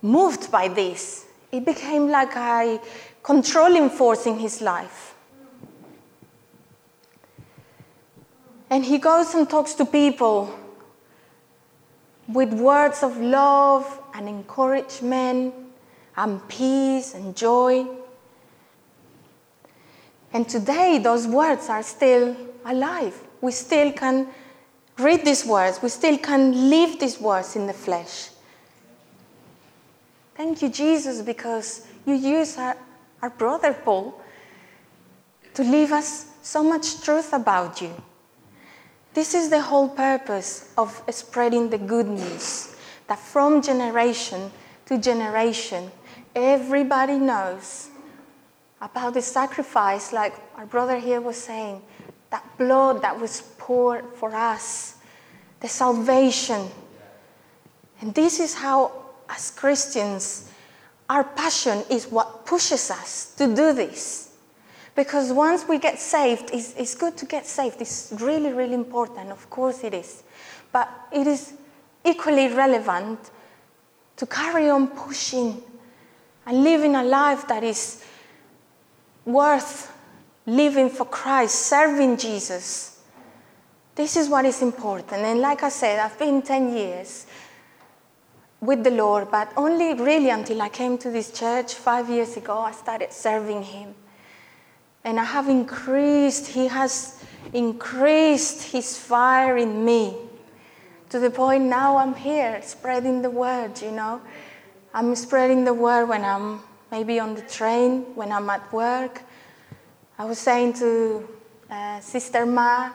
moved 0.00 0.52
by 0.52 0.68
this. 0.68 1.26
It 1.50 1.64
became 1.64 2.08
like 2.08 2.36
a 2.36 2.80
controlling 3.24 3.90
force 3.90 4.24
in 4.24 4.38
his 4.38 4.62
life. 4.62 5.16
And 8.70 8.84
he 8.84 8.98
goes 8.98 9.34
and 9.34 9.50
talks 9.50 9.74
to 9.74 9.84
people 9.84 10.56
with 12.28 12.52
words 12.52 13.02
of 13.02 13.20
love 13.20 14.00
and 14.14 14.28
encouragement 14.28 15.61
and 16.16 16.46
peace 16.48 17.14
and 17.14 17.36
joy. 17.36 17.86
And 20.32 20.48
today, 20.48 20.98
those 20.98 21.26
words 21.26 21.68
are 21.68 21.82
still 21.82 22.36
alive. 22.64 23.20
We 23.40 23.52
still 23.52 23.92
can 23.92 24.28
read 24.98 25.24
these 25.24 25.44
words, 25.44 25.80
we 25.82 25.88
still 25.88 26.18
can 26.18 26.70
live 26.70 27.00
these 27.00 27.20
words 27.20 27.56
in 27.56 27.66
the 27.66 27.72
flesh. 27.72 28.28
Thank 30.34 30.62
you, 30.62 30.68
Jesus, 30.68 31.22
because 31.22 31.86
you 32.06 32.14
use 32.14 32.58
our, 32.58 32.76
our 33.20 33.30
brother 33.30 33.72
Paul 33.72 34.20
to 35.54 35.62
leave 35.62 35.92
us 35.92 36.26
so 36.42 36.62
much 36.62 37.02
truth 37.02 37.32
about 37.32 37.80
you. 37.80 37.92
This 39.14 39.34
is 39.34 39.50
the 39.50 39.60
whole 39.60 39.88
purpose 39.88 40.72
of 40.78 41.02
spreading 41.10 41.68
the 41.68 41.78
good 41.78 42.06
news 42.06 42.74
that 43.08 43.18
from 43.18 43.60
generation 43.60 44.50
to 44.86 44.98
generation, 44.98 45.90
everybody 46.34 47.18
knows 47.18 47.88
about 48.80 49.14
the 49.14 49.22
sacrifice, 49.22 50.12
like 50.12 50.34
our 50.56 50.66
brother 50.66 50.98
here 50.98 51.20
was 51.20 51.36
saying, 51.36 51.82
that 52.30 52.44
blood 52.58 53.02
that 53.02 53.18
was 53.18 53.42
poured 53.58 54.04
for 54.14 54.34
us, 54.34 54.96
the 55.60 55.68
salvation. 55.68 56.68
And 58.00 58.14
this 58.14 58.40
is 58.40 58.54
how, 58.54 58.90
as 59.28 59.50
Christians, 59.50 60.50
our 61.08 61.24
passion 61.24 61.84
is 61.90 62.06
what 62.06 62.46
pushes 62.46 62.90
us 62.90 63.34
to 63.36 63.46
do 63.46 63.72
this. 63.72 64.34
Because 64.94 65.32
once 65.32 65.66
we 65.68 65.78
get 65.78 65.98
saved, 65.98 66.50
it's, 66.52 66.74
it's 66.76 66.94
good 66.94 67.16
to 67.18 67.26
get 67.26 67.46
saved. 67.46 67.80
It's 67.80 68.12
really, 68.18 68.52
really 68.52 68.74
important. 68.74 69.30
Of 69.30 69.48
course 69.48 69.84
it 69.84 69.94
is. 69.94 70.22
But 70.72 70.88
it 71.12 71.26
is 71.26 71.54
equally 72.04 72.48
relevant 72.48 73.30
to 74.16 74.26
carry 74.26 74.68
on 74.68 74.88
pushing 74.88 75.62
and 76.46 76.64
living 76.64 76.94
a 76.94 77.02
life 77.02 77.46
that 77.48 77.62
is 77.62 78.04
worth 79.24 79.92
living 80.46 80.90
for 80.90 81.04
Christ, 81.04 81.54
serving 81.54 82.16
Jesus. 82.16 83.00
This 83.94 84.16
is 84.16 84.28
what 84.28 84.44
is 84.44 84.62
important. 84.62 85.22
And 85.22 85.40
like 85.40 85.62
I 85.62 85.68
said, 85.68 85.98
I've 85.98 86.18
been 86.18 86.42
10 86.42 86.74
years 86.74 87.26
with 88.60 88.84
the 88.84 88.90
Lord, 88.90 89.30
but 89.30 89.52
only 89.56 89.94
really 89.94 90.30
until 90.30 90.62
I 90.62 90.68
came 90.68 90.96
to 90.98 91.10
this 91.10 91.30
church 91.30 91.74
five 91.74 92.08
years 92.08 92.36
ago, 92.36 92.58
I 92.58 92.72
started 92.72 93.12
serving 93.12 93.62
Him. 93.62 93.94
And 95.04 95.18
I 95.18 95.24
have 95.24 95.48
increased, 95.48 96.48
He 96.48 96.68
has 96.68 97.22
increased 97.52 98.72
His 98.72 98.96
fire 98.96 99.56
in 99.56 99.84
me 99.84 100.16
to 101.12 101.18
the 101.18 101.30
point 101.30 101.64
now 101.64 101.98
I'm 101.98 102.14
here 102.14 102.62
spreading 102.62 103.20
the 103.20 103.28
word, 103.28 103.82
you 103.82 103.90
know. 103.90 104.22
I'm 104.94 105.14
spreading 105.14 105.64
the 105.64 105.72
word 105.72 106.04
when 106.04 106.22
I'm 106.22 106.60
maybe 106.90 107.18
on 107.18 107.34
the 107.34 107.40
train, 107.40 108.02
when 108.14 108.30
I'm 108.30 108.50
at 108.50 108.70
work. 108.74 109.22
I 110.18 110.26
was 110.26 110.38
saying 110.38 110.74
to 110.74 111.26
uh, 111.70 112.00
Sister 112.00 112.44
Ma 112.44 112.90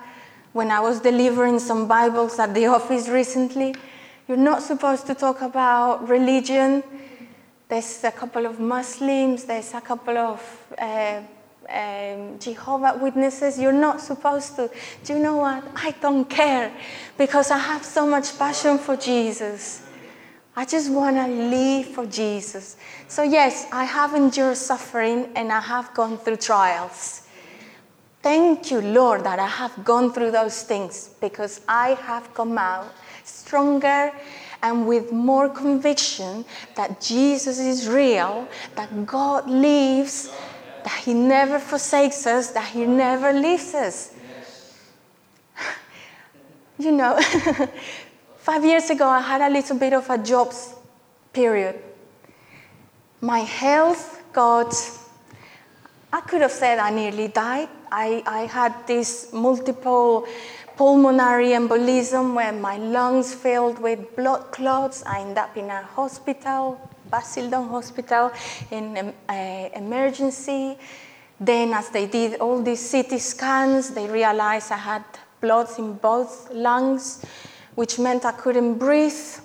when 0.53 0.69
I 0.69 0.79
was 0.79 0.99
delivering 0.99 1.57
some 1.57 1.87
Bibles 1.87 2.37
at 2.37 2.53
the 2.53 2.67
office 2.77 3.09
recently, 3.09 3.73
you're 4.27 4.37
not 4.37 4.61
supposed 4.61 5.07
to 5.07 5.15
talk 5.15 5.41
about 5.41 6.07
religion. 6.07 6.83
There's 7.67 8.03
a 8.03 8.11
couple 8.11 8.45
of 8.45 8.59
Muslims, 8.59 9.45
there's 9.45 9.73
a 9.73 9.81
couple 9.81 10.19
of 10.19 10.73
uh, 10.77 11.21
um, 11.67 12.37
Jehovah 12.37 12.99
Witnesses, 13.01 13.57
you're 13.57 13.73
not 13.73 14.01
supposed 14.01 14.55
to. 14.57 14.69
Do 15.03 15.13
you 15.13 15.19
know 15.19 15.37
what? 15.37 15.63
I 15.75 15.95
don't 15.99 16.29
care 16.29 16.71
because 17.17 17.49
I 17.49 17.57
have 17.57 17.83
so 17.83 18.05
much 18.05 18.37
passion 18.37 18.77
for 18.77 18.95
Jesus. 18.95 19.86
I 20.57 20.65
just 20.65 20.91
want 20.91 21.17
to 21.17 21.27
live 21.27 21.85
for 21.85 22.07
Jesus. 22.07 22.77
So, 23.07 23.21
yes, 23.21 23.67
I 23.71 23.83
have 23.83 24.15
endured 24.15 24.57
suffering 24.57 25.29
and 25.35 25.51
I 25.51 25.59
have 25.59 25.93
gone 25.93 26.17
through 26.17 26.37
trials. 26.37 27.27
Thank 28.23 28.71
you, 28.71 28.81
Lord, 28.81 29.23
that 29.23 29.37
I 29.37 29.45
have 29.45 29.85
gone 29.85 30.11
through 30.11 30.31
those 30.31 30.63
things 30.63 31.11
because 31.21 31.61
I 31.67 31.89
have 31.89 32.33
come 32.33 32.57
out 32.57 32.91
stronger 33.23 34.11
and 34.63 34.87
with 34.87 35.11
more 35.11 35.47
conviction 35.47 36.43
that 36.75 37.01
Jesus 37.01 37.59
is 37.59 37.87
real, 37.87 38.47
that 38.75 39.05
God 39.05 39.47
lives 39.47 40.33
that 40.81 41.03
He 41.03 41.13
never 41.13 41.59
forsakes 41.59 42.25
us, 42.25 42.49
that 42.51 42.69
He 42.69 42.87
never 42.87 43.31
leaves 43.31 43.75
us. 43.75 44.15
You 46.79 46.91
know, 46.91 47.19
five 48.47 48.63
years 48.63 48.89
ago, 48.89 49.05
I 49.05 49.19
had 49.19 49.41
a 49.41 49.49
little 49.49 49.77
bit 49.77 49.91
of 49.91 50.09
a 50.09 50.17
jobs 50.17 50.73
period. 51.33 51.75
My 53.19 53.39
health 53.39 54.23
got, 54.31 54.73
I 56.13 56.21
could 56.21 56.39
have 56.39 56.53
said 56.53 56.79
I 56.79 56.89
nearly 56.89 57.27
died. 57.27 57.67
I, 57.91 58.23
I 58.25 58.41
had 58.45 58.87
this 58.87 59.33
multiple 59.33 60.25
pulmonary 60.77 61.49
embolism 61.49 62.35
where 62.35 62.53
my 62.53 62.77
lungs 62.77 63.33
filled 63.33 63.79
with 63.79 64.15
blood 64.15 64.49
clots. 64.53 65.03
I 65.05 65.19
ended 65.19 65.39
up 65.39 65.57
in 65.57 65.69
a 65.69 65.83
hospital, 65.83 66.79
Basildon 67.11 67.67
Hospital, 67.67 68.31
in 68.71 68.97
um, 68.97 69.13
uh, 69.27 69.69
emergency. 69.75 70.77
Then, 71.37 71.73
as 71.73 71.89
they 71.89 72.07
did 72.07 72.39
all 72.39 72.61
these 72.63 72.89
CT 72.89 73.19
scans, 73.19 73.89
they 73.89 74.07
realized 74.07 74.71
I 74.71 74.77
had 74.77 75.03
bloods 75.41 75.77
in 75.79 75.95
both 75.95 76.49
lungs, 76.53 77.25
which 77.77 77.99
meant 77.99 78.25
I 78.25 78.31
couldn't 78.31 78.79
breathe. 78.79 79.37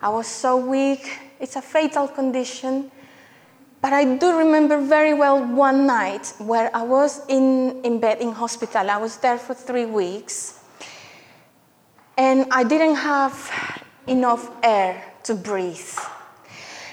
I 0.00 0.08
was 0.08 0.28
so 0.28 0.56
weak. 0.56 1.18
It's 1.40 1.56
a 1.56 1.60
fatal 1.60 2.06
condition. 2.06 2.88
But 3.82 3.92
I 3.92 4.16
do 4.16 4.38
remember 4.38 4.80
very 4.80 5.12
well 5.12 5.44
one 5.44 5.84
night 5.84 6.34
where 6.38 6.70
I 6.72 6.84
was 6.84 7.26
in, 7.26 7.82
in 7.82 7.98
bed 7.98 8.20
in 8.20 8.30
hospital. 8.30 8.88
I 8.88 8.96
was 8.98 9.16
there 9.16 9.38
for 9.38 9.54
three 9.54 9.86
weeks. 9.86 10.60
And 12.16 12.46
I 12.52 12.62
didn't 12.62 12.94
have 12.94 13.34
enough 14.06 14.52
air 14.62 15.04
to 15.24 15.34
breathe. 15.34 15.98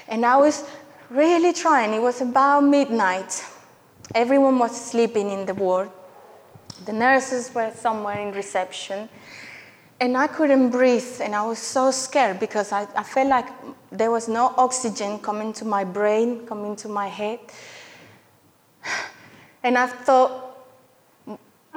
And 0.08 0.26
I 0.26 0.36
was 0.36 0.68
really 1.10 1.52
trying. 1.52 1.94
It 1.94 2.02
was 2.02 2.20
about 2.20 2.64
midnight. 2.64 3.44
Everyone 4.16 4.58
was 4.58 4.74
sleeping 4.74 5.30
in 5.30 5.46
the 5.46 5.54
ward. 5.54 5.92
The 6.86 6.92
nurses 6.92 7.54
were 7.54 7.70
somewhere 7.70 8.18
in 8.18 8.34
reception. 8.34 9.08
And 10.02 10.16
I 10.16 10.26
couldn't 10.26 10.70
breathe, 10.70 11.20
and 11.20 11.32
I 11.32 11.46
was 11.46 11.60
so 11.60 11.92
scared 11.92 12.40
because 12.40 12.72
I, 12.72 12.88
I 12.96 13.04
felt 13.04 13.28
like 13.28 13.46
there 13.92 14.10
was 14.10 14.26
no 14.26 14.52
oxygen 14.56 15.20
coming 15.20 15.52
to 15.52 15.64
my 15.64 15.84
brain, 15.84 16.44
coming 16.44 16.74
to 16.82 16.88
my 16.88 17.06
head. 17.06 17.38
And 19.62 19.78
I 19.78 19.86
thought, 19.86 20.58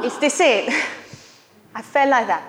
is 0.03 0.17
this 0.17 0.39
it? 0.39 0.69
I 1.75 1.83
felt 1.83 2.09
like 2.09 2.25
that. 2.25 2.43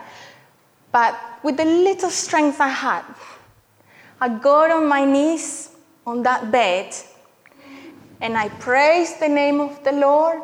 But 0.90 1.14
with 1.42 1.58
the 1.58 1.66
little 1.66 2.08
strength 2.08 2.58
I 2.58 2.68
had, 2.68 3.04
I 4.18 4.30
got 4.30 4.70
on 4.70 4.88
my 4.88 5.04
knees 5.04 5.72
on 6.06 6.22
that 6.22 6.50
bed 6.50 6.94
and 8.22 8.38
I 8.38 8.48
praised 8.48 9.20
the 9.20 9.28
name 9.28 9.60
of 9.60 9.84
the 9.84 9.92
Lord. 9.92 10.40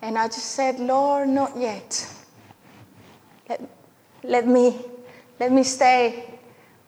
And 0.00 0.16
I 0.16 0.28
just 0.28 0.52
said, 0.52 0.80
Lord, 0.80 1.28
not 1.28 1.54
yet. 1.58 2.15
Let, 4.26 4.46
me, 4.46 4.76
let 5.38 5.52
me 5.52 5.62
stay. 5.62 6.38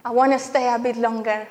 I 0.04 0.10
want 0.10 0.32
to 0.32 0.38
stay 0.38 0.72
a 0.72 0.78
bit 0.78 0.96
longer. 0.96 1.46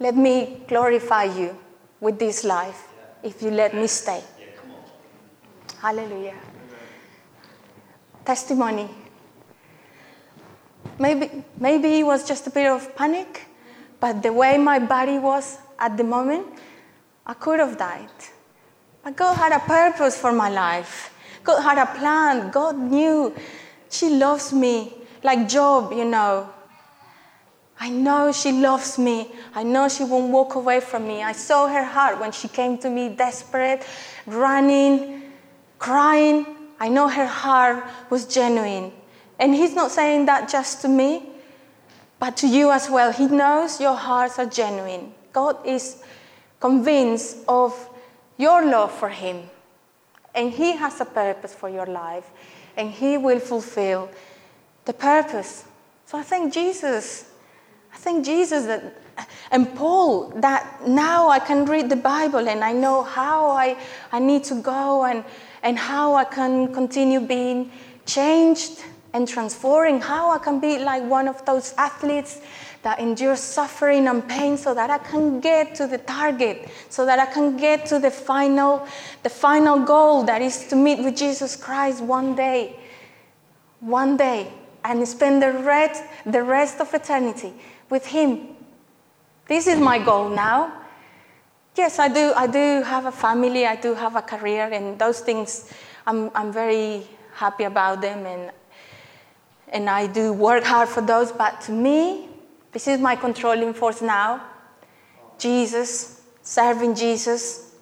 Let 0.00 0.16
me 0.16 0.62
glorify 0.66 1.24
you 1.24 1.56
with 2.00 2.18
this 2.18 2.44
life 2.44 2.88
if 3.22 3.42
you 3.42 3.50
let 3.50 3.74
me 3.74 3.86
stay. 3.86 4.22
Hallelujah. 5.80 6.34
Testimony. 8.24 8.88
Maybe, 10.98 11.44
maybe 11.58 12.00
it 12.00 12.02
was 12.04 12.26
just 12.26 12.46
a 12.46 12.50
bit 12.50 12.66
of 12.66 12.94
panic, 12.96 13.46
but 14.00 14.22
the 14.22 14.32
way 14.32 14.56
my 14.58 14.78
body 14.78 15.18
was 15.18 15.58
at 15.78 15.96
the 15.96 16.04
moment, 16.04 16.46
I 17.26 17.34
could 17.34 17.60
have 17.60 17.76
died. 17.76 18.08
But 19.02 19.16
God 19.16 19.34
had 19.34 19.52
a 19.52 19.60
purpose 19.60 20.16
for 20.16 20.32
my 20.32 20.48
life. 20.48 21.13
God 21.44 21.60
had 21.60 21.78
a 21.78 21.86
plan. 21.98 22.50
God 22.50 22.76
knew 22.76 23.34
she 23.90 24.08
loves 24.08 24.52
me. 24.52 24.94
Like 25.22 25.48
Job, 25.48 25.92
you 25.92 26.04
know. 26.04 26.50
I 27.78 27.90
know 27.90 28.32
she 28.32 28.52
loves 28.52 28.98
me. 28.98 29.30
I 29.54 29.62
know 29.62 29.88
she 29.88 30.04
won't 30.04 30.32
walk 30.32 30.54
away 30.54 30.80
from 30.80 31.06
me. 31.06 31.22
I 31.22 31.32
saw 31.32 31.68
her 31.68 31.84
heart 31.84 32.20
when 32.20 32.32
she 32.32 32.48
came 32.48 32.78
to 32.78 32.90
me 32.90 33.10
desperate, 33.10 33.86
running, 34.26 35.22
crying. 35.78 36.46
I 36.80 36.88
know 36.88 37.08
her 37.08 37.26
heart 37.26 37.84
was 38.10 38.26
genuine. 38.26 38.92
And 39.38 39.54
he's 39.54 39.74
not 39.74 39.90
saying 39.90 40.26
that 40.26 40.48
just 40.48 40.82
to 40.82 40.88
me, 40.88 41.28
but 42.18 42.36
to 42.38 42.48
you 42.48 42.70
as 42.70 42.88
well. 42.88 43.12
He 43.12 43.26
knows 43.26 43.80
your 43.80 43.96
hearts 43.96 44.38
are 44.38 44.46
genuine. 44.46 45.12
God 45.32 45.56
is 45.66 46.02
convinced 46.60 47.38
of 47.48 47.74
your 48.38 48.64
love 48.64 48.92
for 48.92 49.08
him. 49.08 49.50
And 50.34 50.52
He 50.52 50.76
has 50.76 51.00
a 51.00 51.04
purpose 51.04 51.54
for 51.54 51.68
your 51.68 51.86
life, 51.86 52.30
and 52.76 52.90
He 52.90 53.16
will 53.16 53.40
fulfill 53.40 54.10
the 54.84 54.92
purpose. 54.92 55.64
So 56.06 56.18
I 56.18 56.22
thank 56.22 56.52
Jesus. 56.52 57.30
I 57.92 57.96
thank 57.96 58.24
Jesus 58.24 58.66
that, 58.66 58.82
and 59.50 59.74
Paul 59.74 60.30
that 60.36 60.86
now 60.86 61.28
I 61.28 61.38
can 61.38 61.64
read 61.64 61.88
the 61.88 61.96
Bible 61.96 62.48
and 62.48 62.64
I 62.64 62.72
know 62.72 63.02
how 63.02 63.50
I, 63.50 63.76
I 64.10 64.18
need 64.18 64.44
to 64.44 64.60
go 64.60 65.04
and, 65.04 65.24
and 65.62 65.78
how 65.78 66.14
I 66.14 66.24
can 66.24 66.74
continue 66.74 67.20
being 67.20 67.70
changed 68.04 68.82
and 69.12 69.28
transforming, 69.28 70.00
how 70.00 70.30
I 70.30 70.38
can 70.38 70.58
be 70.58 70.78
like 70.78 71.04
one 71.04 71.28
of 71.28 71.44
those 71.46 71.72
athletes 71.78 72.40
that 72.84 73.00
endures 73.00 73.40
suffering 73.40 74.06
and 74.08 74.28
pain 74.28 74.58
so 74.58 74.74
that 74.74 74.90
I 74.90 74.98
can 74.98 75.40
get 75.40 75.74
to 75.76 75.86
the 75.86 75.96
target, 75.96 76.68
so 76.90 77.06
that 77.06 77.18
I 77.18 77.24
can 77.24 77.56
get 77.56 77.86
to 77.86 77.98
the 77.98 78.10
final, 78.10 78.86
the 79.22 79.30
final 79.30 79.80
goal 79.80 80.22
that 80.24 80.42
is 80.42 80.68
to 80.68 80.76
meet 80.76 80.98
with 81.02 81.16
Jesus 81.16 81.56
Christ 81.56 82.02
one 82.02 82.36
day. 82.36 82.76
One 83.80 84.18
day. 84.18 84.52
And 84.84 85.08
spend 85.08 85.42
the 85.42 85.52
rest, 85.52 86.04
the 86.26 86.42
rest 86.42 86.78
of 86.78 86.92
eternity 86.92 87.54
with 87.88 88.04
Him. 88.04 88.48
This 89.48 89.66
is 89.66 89.80
my 89.80 89.98
goal 89.98 90.28
now. 90.28 90.70
Yes, 91.74 91.98
I 91.98 92.08
do. 92.08 92.34
I 92.36 92.46
do 92.46 92.82
have 92.82 93.06
a 93.06 93.12
family. 93.12 93.64
I 93.66 93.76
do 93.76 93.94
have 93.94 94.14
a 94.14 94.22
career, 94.22 94.68
and 94.70 94.98
those 94.98 95.20
things, 95.20 95.72
I'm, 96.06 96.30
I'm 96.34 96.52
very 96.52 97.06
happy 97.32 97.64
about 97.64 98.02
them, 98.02 98.26
and 98.26 98.52
and 99.68 99.88
I 99.88 100.06
do 100.06 100.32
work 100.34 100.64
hard 100.64 100.88
for 100.88 101.00
those. 101.00 101.32
But 101.32 101.62
to 101.62 101.72
me, 101.72 102.28
this 102.74 102.88
is 102.88 103.00
my 103.00 103.16
controlling 103.16 103.72
force 103.72 104.02
now. 104.02 104.42
Jesus, 105.38 106.20
serving 106.42 106.96
Jesus, 106.96 107.72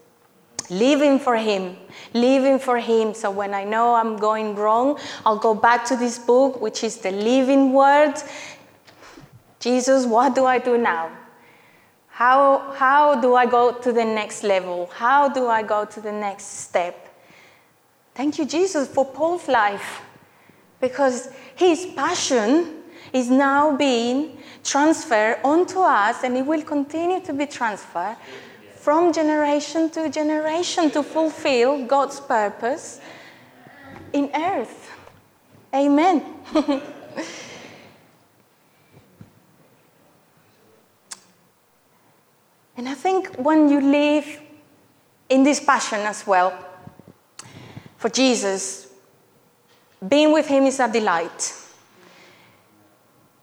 living 0.68 1.18
for 1.18 1.34
Him, 1.34 1.76
living 2.12 2.58
for 2.58 2.78
Him. 2.78 3.14
So 3.14 3.30
when 3.30 3.54
I 3.54 3.64
know 3.64 3.94
I'm 3.94 4.18
going 4.18 4.54
wrong, 4.54 4.98
I'll 5.24 5.38
go 5.38 5.54
back 5.54 5.86
to 5.86 5.96
this 5.96 6.18
book, 6.18 6.60
which 6.60 6.84
is 6.84 6.98
the 6.98 7.10
living 7.10 7.72
word. 7.72 8.14
Jesus, 9.60 10.04
what 10.04 10.34
do 10.34 10.44
I 10.44 10.58
do 10.58 10.76
now? 10.76 11.10
How, 12.08 12.74
how 12.76 13.18
do 13.18 13.34
I 13.34 13.46
go 13.46 13.72
to 13.72 13.92
the 13.92 14.04
next 14.04 14.42
level? 14.42 14.90
How 14.92 15.30
do 15.30 15.48
I 15.48 15.62
go 15.62 15.86
to 15.86 16.00
the 16.02 16.12
next 16.12 16.44
step? 16.44 17.08
Thank 18.14 18.38
you, 18.38 18.44
Jesus, 18.44 18.88
for 18.88 19.06
Paul's 19.06 19.48
life, 19.48 20.02
because 20.82 21.30
his 21.56 21.86
passion 21.96 22.81
is 23.12 23.30
now 23.30 23.76
being 23.76 24.38
transferred 24.64 25.38
onto 25.44 25.80
us 25.80 26.24
and 26.24 26.36
it 26.36 26.46
will 26.46 26.62
continue 26.62 27.20
to 27.20 27.32
be 27.32 27.46
transferred 27.46 28.16
from 28.76 29.12
generation 29.12 29.90
to 29.90 30.08
generation 30.08 30.90
to 30.90 31.02
fulfill 31.02 31.86
God's 31.86 32.20
purpose 32.20 33.00
in 34.12 34.30
earth. 34.34 34.90
Amen. 35.74 36.24
and 42.76 42.88
I 42.88 42.94
think 42.94 43.36
when 43.36 43.68
you 43.68 43.80
live 43.80 44.40
in 45.28 45.44
this 45.44 45.60
passion 45.60 46.00
as 46.00 46.26
well 46.26 46.52
for 47.96 48.08
Jesus, 48.08 48.92
being 50.06 50.32
with 50.32 50.48
Him 50.48 50.64
is 50.64 50.80
a 50.80 50.90
delight. 50.90 51.61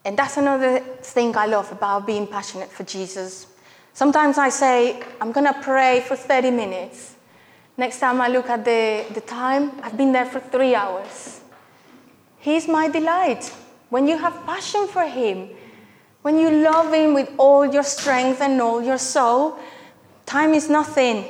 And 0.10 0.18
that's 0.18 0.38
another 0.38 0.80
thing 1.04 1.38
I 1.38 1.46
love 1.46 1.72
about 1.72 2.08
being 2.08 2.26
passionate 2.26 2.72
for 2.72 2.84
Jesus. 2.84 3.46
Sometimes 3.94 4.40
I 4.40 4.50
say, 4.50 5.04
I'm 5.22 5.32
going 5.32 5.46
to 5.46 5.54
pray 5.62 6.04
for 6.08 6.16
30 6.16 6.50
minutes. 6.50 7.14
Next 7.78 8.00
time 8.00 8.20
I 8.20 8.28
look 8.28 8.50
at 8.50 8.66
the, 8.66 9.06
the 9.14 9.22
time, 9.22 9.72
I've 9.84 9.96
been 9.96 10.12
there 10.12 10.26
for 10.26 10.40
three 10.40 10.74
hours. 10.74 11.42
He's 12.40 12.68
my 12.68 12.90
delight. 12.90 13.54
When 13.92 14.08
you 14.08 14.18
have 14.18 14.34
passion 14.48 14.88
for 14.88 15.04
Him, 15.04 15.48
when 16.24 16.40
you 16.40 16.50
love 16.50 16.92
Him 16.92 17.14
with 17.14 17.30
all 17.38 17.72
your 17.72 17.84
strength 17.84 18.42
and 18.42 18.60
all 18.60 18.82
your 18.82 18.98
soul, 18.98 19.60
time 20.26 20.56
is 20.56 20.72
nothing. 20.72 21.24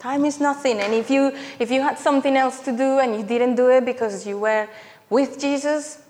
Time 0.00 0.24
is 0.24 0.40
nothing. 0.40 0.80
And 0.80 0.92
if 0.92 1.08
you, 1.08 1.32
if 1.60 1.70
you 1.70 1.82
had 1.82 2.00
something 2.00 2.36
else 2.36 2.58
to 2.64 2.72
do 2.72 2.98
and 2.98 3.14
you 3.14 3.22
didn't 3.22 3.54
do 3.54 3.70
it 3.70 3.84
because 3.84 4.26
you 4.26 4.38
were 4.38 4.66
with 5.08 5.38
Jesus, 5.38 6.03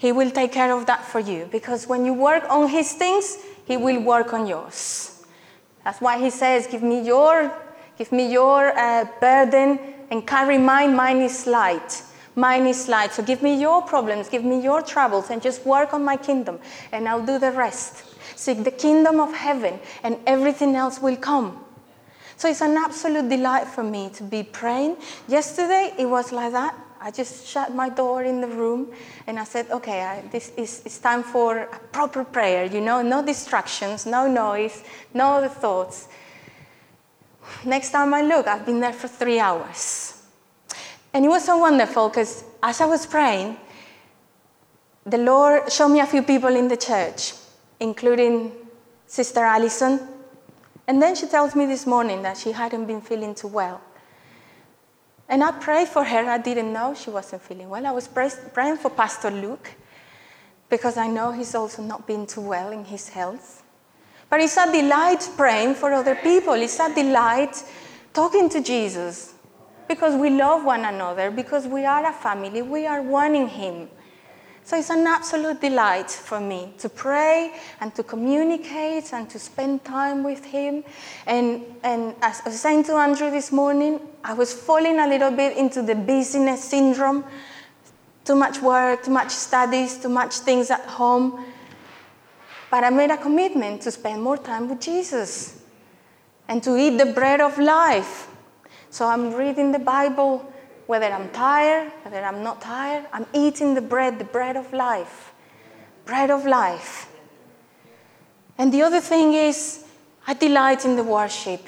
he 0.00 0.12
will 0.12 0.30
take 0.30 0.52
care 0.52 0.72
of 0.72 0.86
that 0.86 1.04
for 1.04 1.20
you 1.20 1.46
because 1.52 1.86
when 1.86 2.06
you 2.06 2.14
work 2.14 2.44
on 2.48 2.70
His 2.70 2.94
things, 2.94 3.36
He 3.66 3.76
will 3.76 4.00
work 4.00 4.32
on 4.32 4.46
yours. 4.46 5.22
That's 5.84 6.00
why 6.00 6.18
He 6.18 6.30
says, 6.30 6.66
"Give 6.66 6.82
me 6.82 7.02
your, 7.02 7.52
give 7.98 8.10
me 8.10 8.32
your 8.32 8.72
uh, 8.78 9.04
burden 9.20 9.78
and 10.10 10.26
carry 10.26 10.56
mine. 10.56 10.96
Mine 10.96 11.20
is 11.20 11.46
light." 11.46 12.02
Mine 12.36 12.68
is 12.68 12.88
light. 12.88 13.12
So 13.12 13.24
give 13.24 13.42
me 13.42 13.60
your 13.60 13.82
problems, 13.82 14.28
give 14.28 14.44
me 14.44 14.62
your 14.62 14.82
troubles, 14.82 15.30
and 15.30 15.42
just 15.42 15.66
work 15.66 15.92
on 15.92 16.04
my 16.04 16.16
kingdom, 16.16 16.60
and 16.92 17.08
I'll 17.08 17.26
do 17.26 17.40
the 17.40 17.50
rest. 17.50 18.04
Seek 18.36 18.62
the 18.62 18.70
kingdom 18.70 19.18
of 19.18 19.34
heaven, 19.34 19.80
and 20.04 20.16
everything 20.26 20.76
else 20.76 21.02
will 21.02 21.16
come. 21.16 21.62
So 22.36 22.48
it's 22.48 22.62
an 22.62 22.76
absolute 22.76 23.28
delight 23.28 23.66
for 23.66 23.82
me 23.82 24.10
to 24.10 24.22
be 24.22 24.44
praying. 24.44 24.96
Yesterday, 25.26 25.92
it 25.98 26.06
was 26.06 26.30
like 26.32 26.52
that. 26.52 26.74
I 27.02 27.10
just 27.10 27.46
shut 27.46 27.74
my 27.74 27.88
door 27.88 28.24
in 28.24 28.42
the 28.42 28.46
room 28.46 28.92
and 29.26 29.38
I 29.38 29.44
said, 29.44 29.70
okay, 29.70 30.02
I, 30.02 30.20
this 30.30 30.52
is 30.56 30.82
it's 30.84 30.98
time 30.98 31.22
for 31.22 31.58
a 31.58 31.78
proper 31.92 32.24
prayer, 32.24 32.66
you 32.66 32.82
know, 32.82 33.00
no 33.00 33.24
distractions, 33.24 34.04
no 34.04 34.28
noise, 34.28 34.84
no 35.14 35.32
other 35.32 35.48
thoughts. 35.48 36.08
Next 37.64 37.90
time 37.90 38.12
I 38.12 38.20
look, 38.20 38.46
I've 38.46 38.66
been 38.66 38.80
there 38.80 38.92
for 38.92 39.08
three 39.08 39.40
hours. 39.40 40.22
And 41.14 41.24
it 41.24 41.28
was 41.28 41.44
so 41.44 41.56
wonderful 41.56 42.10
because 42.10 42.44
as 42.62 42.80
I 42.82 42.84
was 42.84 43.06
praying, 43.06 43.56
the 45.06 45.18
Lord 45.18 45.72
showed 45.72 45.88
me 45.88 46.00
a 46.00 46.06
few 46.06 46.22
people 46.22 46.54
in 46.54 46.68
the 46.68 46.76
church, 46.76 47.32
including 47.80 48.52
Sister 49.06 49.40
Allison. 49.40 50.00
And 50.86 51.00
then 51.00 51.14
she 51.14 51.26
tells 51.26 51.56
me 51.56 51.64
this 51.64 51.86
morning 51.86 52.20
that 52.22 52.36
she 52.36 52.52
hadn't 52.52 52.84
been 52.84 53.00
feeling 53.00 53.34
too 53.34 53.48
well. 53.48 53.80
And 55.30 55.44
I 55.44 55.52
prayed 55.52 55.88
for 55.88 56.04
her. 56.04 56.28
I 56.28 56.38
didn't 56.38 56.72
know 56.72 56.92
she 56.92 57.08
wasn't 57.08 57.42
feeling 57.42 57.70
well. 57.70 57.86
I 57.86 57.92
was 57.92 58.08
praying 58.08 58.78
for 58.78 58.90
Pastor 58.90 59.30
Luke 59.30 59.70
because 60.68 60.96
I 60.96 61.06
know 61.06 61.30
he's 61.30 61.54
also 61.54 61.82
not 61.82 62.04
been 62.06 62.26
too 62.26 62.40
well 62.40 62.72
in 62.72 62.84
his 62.84 63.08
health. 63.08 63.62
But 64.28 64.40
it's 64.40 64.56
a 64.56 64.70
delight 64.70 65.28
praying 65.36 65.76
for 65.76 65.92
other 65.92 66.16
people. 66.16 66.54
It's 66.54 66.80
a 66.80 66.92
delight 66.92 67.62
talking 68.12 68.48
to 68.48 68.60
Jesus 68.60 69.34
because 69.86 70.14
we 70.14 70.30
love 70.30 70.64
one 70.64 70.84
another, 70.84 71.30
because 71.30 71.66
we 71.66 71.84
are 71.84 72.06
a 72.06 72.12
family, 72.12 72.62
we 72.62 72.86
are 72.86 73.02
one 73.02 73.34
in 73.34 73.48
Him. 73.48 73.88
So 74.64 74.76
it's 74.76 74.90
an 74.90 75.06
absolute 75.06 75.60
delight 75.60 76.10
for 76.10 76.40
me 76.40 76.72
to 76.78 76.88
pray 76.88 77.52
and 77.80 77.94
to 77.94 78.02
communicate 78.02 79.12
and 79.12 79.28
to 79.30 79.38
spend 79.38 79.84
time 79.84 80.22
with 80.22 80.44
Him. 80.44 80.84
And, 81.26 81.64
and 81.82 82.14
as 82.22 82.40
I 82.44 82.50
was 82.50 82.60
saying 82.60 82.84
to 82.84 82.94
Andrew 82.94 83.30
this 83.30 83.50
morning, 83.50 84.00
I 84.22 84.34
was 84.34 84.52
falling 84.52 85.00
a 85.00 85.08
little 85.08 85.32
bit 85.32 85.56
into 85.56 85.82
the 85.82 85.94
busyness 85.94 86.62
syndrome 86.62 87.24
too 88.24 88.36
much 88.36 88.60
work, 88.62 89.02
too 89.02 89.10
much 89.10 89.30
studies, 89.30 89.98
too 89.98 90.08
much 90.08 90.34
things 90.38 90.70
at 90.70 90.82
home. 90.82 91.44
But 92.70 92.84
I 92.84 92.90
made 92.90 93.10
a 93.10 93.16
commitment 93.16 93.82
to 93.82 93.90
spend 93.90 94.22
more 94.22 94.38
time 94.38 94.68
with 94.68 94.80
Jesus 94.80 95.60
and 96.46 96.62
to 96.62 96.76
eat 96.76 96.98
the 96.98 97.06
bread 97.06 97.40
of 97.40 97.58
life. 97.58 98.28
So 98.90 99.06
I'm 99.06 99.32
reading 99.34 99.72
the 99.72 99.78
Bible, 99.78 100.52
whether 100.90 101.06
I'm 101.06 101.30
tired, 101.30 101.92
whether 102.02 102.20
I'm 102.20 102.42
not 102.42 102.60
tired, 102.60 103.06
I'm 103.12 103.24
eating 103.32 103.74
the 103.74 103.80
bread, 103.80 104.18
the 104.18 104.24
bread 104.24 104.56
of 104.56 104.72
life. 104.72 105.32
Bread 106.04 106.32
of 106.32 106.44
life. 106.44 107.08
And 108.58 108.74
the 108.74 108.82
other 108.82 109.00
thing 109.00 109.34
is, 109.34 109.84
I 110.26 110.34
delight 110.34 110.84
in 110.84 110.96
the 110.96 111.04
worship. 111.04 111.64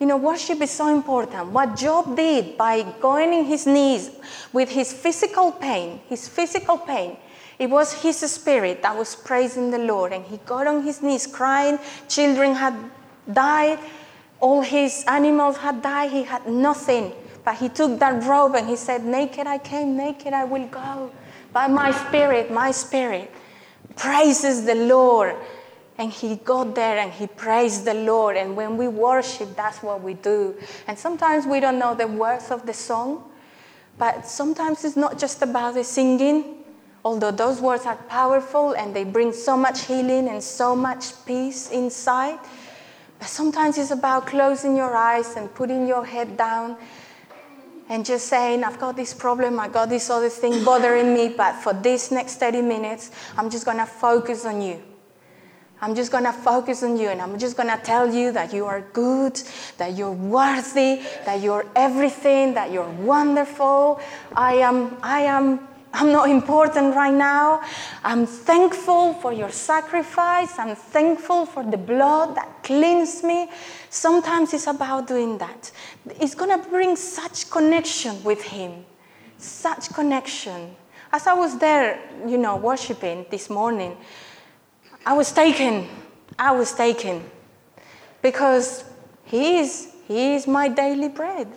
You 0.00 0.06
know, 0.06 0.16
worship 0.16 0.62
is 0.62 0.70
so 0.70 0.88
important. 0.88 1.50
What 1.50 1.76
Job 1.76 2.16
did 2.16 2.56
by 2.56 2.82
going 3.02 3.34
in 3.34 3.44
his 3.44 3.66
knees 3.66 4.10
with 4.50 4.70
his 4.70 4.94
physical 4.94 5.52
pain, 5.52 6.00
his 6.08 6.26
physical 6.26 6.78
pain, 6.78 7.18
it 7.58 7.68
was 7.68 7.92
his 7.92 8.16
spirit 8.20 8.80
that 8.80 8.96
was 8.96 9.14
praising 9.14 9.72
the 9.72 9.78
Lord, 9.92 10.14
and 10.14 10.24
he 10.24 10.38
got 10.38 10.66
on 10.66 10.82
his 10.84 11.02
knees 11.02 11.26
crying. 11.26 11.78
Children 12.08 12.54
had 12.54 12.74
died, 13.30 13.78
all 14.40 14.62
his 14.62 15.04
animals 15.06 15.58
had 15.58 15.82
died, 15.82 16.10
he 16.10 16.22
had 16.22 16.48
nothing. 16.48 17.12
But 17.44 17.56
he 17.56 17.68
took 17.68 17.98
that 17.98 18.24
robe 18.24 18.54
and 18.54 18.66
he 18.68 18.76
said, 18.76 19.04
Naked 19.04 19.46
I 19.46 19.58
came, 19.58 19.96
naked 19.96 20.32
I 20.32 20.44
will 20.44 20.66
go. 20.68 21.10
But 21.52 21.68
my 21.70 21.92
spirit, 21.92 22.50
my 22.50 22.70
spirit 22.70 23.30
praises 23.96 24.64
the 24.64 24.74
Lord. 24.74 25.36
And 25.96 26.10
he 26.10 26.36
got 26.36 26.74
there 26.74 26.98
and 26.98 27.12
he 27.12 27.28
praised 27.28 27.84
the 27.84 27.94
Lord. 27.94 28.36
And 28.36 28.56
when 28.56 28.76
we 28.76 28.88
worship, 28.88 29.54
that's 29.54 29.82
what 29.82 30.02
we 30.02 30.14
do. 30.14 30.56
And 30.88 30.98
sometimes 30.98 31.46
we 31.46 31.60
don't 31.60 31.78
know 31.78 31.94
the 31.94 32.08
words 32.08 32.50
of 32.50 32.66
the 32.66 32.74
song, 32.74 33.30
but 33.96 34.26
sometimes 34.26 34.84
it's 34.84 34.96
not 34.96 35.18
just 35.18 35.40
about 35.42 35.74
the 35.74 35.84
singing, 35.84 36.64
although 37.04 37.30
those 37.30 37.60
words 37.60 37.86
are 37.86 37.94
powerful 38.08 38.72
and 38.72 38.96
they 38.96 39.04
bring 39.04 39.32
so 39.32 39.56
much 39.56 39.84
healing 39.84 40.28
and 40.28 40.42
so 40.42 40.74
much 40.74 41.12
peace 41.26 41.70
inside. 41.70 42.40
But 43.20 43.28
sometimes 43.28 43.78
it's 43.78 43.92
about 43.92 44.26
closing 44.26 44.76
your 44.76 44.96
eyes 44.96 45.36
and 45.36 45.54
putting 45.54 45.86
your 45.86 46.04
head 46.04 46.36
down 46.36 46.76
and 47.88 48.04
just 48.04 48.28
saying, 48.28 48.64
I've 48.64 48.78
got 48.78 48.96
this 48.96 49.12
problem, 49.12 49.60
I've 49.60 49.72
got 49.72 49.88
this 49.88 50.08
other 50.10 50.28
thing 50.28 50.64
bothering 50.64 51.12
me, 51.12 51.28
but 51.28 51.54
for 51.54 51.72
this 51.72 52.10
next 52.10 52.36
30 52.36 52.62
minutes, 52.62 53.10
I'm 53.36 53.50
just 53.50 53.64
going 53.64 53.78
to 53.78 53.86
focus 53.86 54.44
on 54.44 54.62
you. 54.62 54.82
I'm 55.80 55.94
just 55.94 56.10
going 56.10 56.24
to 56.24 56.32
focus 56.32 56.82
on 56.82 56.96
you 56.96 57.08
and 57.08 57.20
I'm 57.20 57.38
just 57.38 57.58
going 57.58 57.68
to 57.68 57.76
tell 57.84 58.12
you 58.12 58.32
that 58.32 58.54
you 58.54 58.64
are 58.64 58.80
good, 58.92 59.38
that 59.76 59.96
you're 59.96 60.12
worthy, 60.12 61.02
that 61.26 61.42
you're 61.42 61.66
everything, 61.76 62.54
that 62.54 62.72
you're 62.72 62.88
wonderful. 62.90 64.00
I 64.34 64.54
am, 64.54 64.96
I 65.02 65.22
am 65.22 65.68
I'm 65.94 66.10
not 66.10 66.28
important 66.28 66.96
right 66.96 67.14
now. 67.14 67.62
I'm 68.02 68.26
thankful 68.26 69.14
for 69.14 69.32
your 69.32 69.50
sacrifice. 69.50 70.58
I'm 70.58 70.74
thankful 70.74 71.46
for 71.46 71.62
the 71.62 71.76
blood 71.76 72.34
that 72.34 72.64
cleans 72.64 73.22
me. 73.22 73.48
Sometimes 73.90 74.52
it's 74.52 74.66
about 74.66 75.06
doing 75.06 75.38
that. 75.38 75.70
It's 76.20 76.34
going 76.34 76.50
to 76.50 76.68
bring 76.68 76.96
such 76.96 77.48
connection 77.48 78.24
with 78.24 78.42
Him, 78.42 78.84
such 79.38 79.90
connection. 79.94 80.74
As 81.12 81.28
I 81.28 81.34
was 81.34 81.58
there, 81.58 82.00
you 82.26 82.38
know, 82.38 82.56
worshiping 82.56 83.26
this 83.30 83.48
morning, 83.48 83.96
I 85.06 85.12
was 85.12 85.30
taken. 85.30 85.86
I 86.36 86.50
was 86.50 86.72
taken 86.72 87.22
because 88.20 88.82
He 89.26 89.58
is, 89.58 89.92
he 90.08 90.34
is 90.34 90.48
my 90.48 90.66
daily 90.66 91.08
bread. 91.08 91.56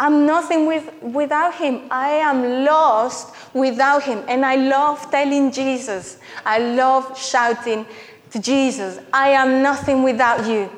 I'm 0.00 0.24
nothing 0.24 0.64
with, 0.64 0.90
without 1.02 1.54
him. 1.56 1.82
I 1.90 2.12
am 2.12 2.64
lost 2.64 3.34
without 3.52 4.02
him. 4.02 4.24
And 4.28 4.46
I 4.46 4.56
love 4.56 5.10
telling 5.10 5.52
Jesus, 5.52 6.16
I 6.46 6.56
love 6.58 7.18
shouting 7.18 7.84
to 8.30 8.38
Jesus, 8.38 8.98
I 9.12 9.28
am 9.30 9.62
nothing 9.62 10.02
without 10.02 10.46
you. 10.48 10.70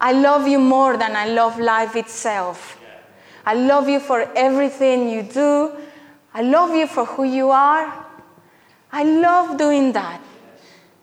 I 0.00 0.12
love 0.12 0.48
you 0.48 0.58
more 0.58 0.96
than 0.96 1.14
I 1.14 1.26
love 1.26 1.60
life 1.60 1.94
itself. 1.94 2.80
I 3.44 3.52
love 3.52 3.90
you 3.90 4.00
for 4.00 4.22
everything 4.34 5.10
you 5.10 5.24
do. 5.24 5.72
I 6.32 6.40
love 6.40 6.74
you 6.74 6.86
for 6.86 7.04
who 7.04 7.24
you 7.24 7.50
are. 7.50 8.06
I 8.90 9.04
love 9.04 9.58
doing 9.58 9.92
that. 9.92 10.22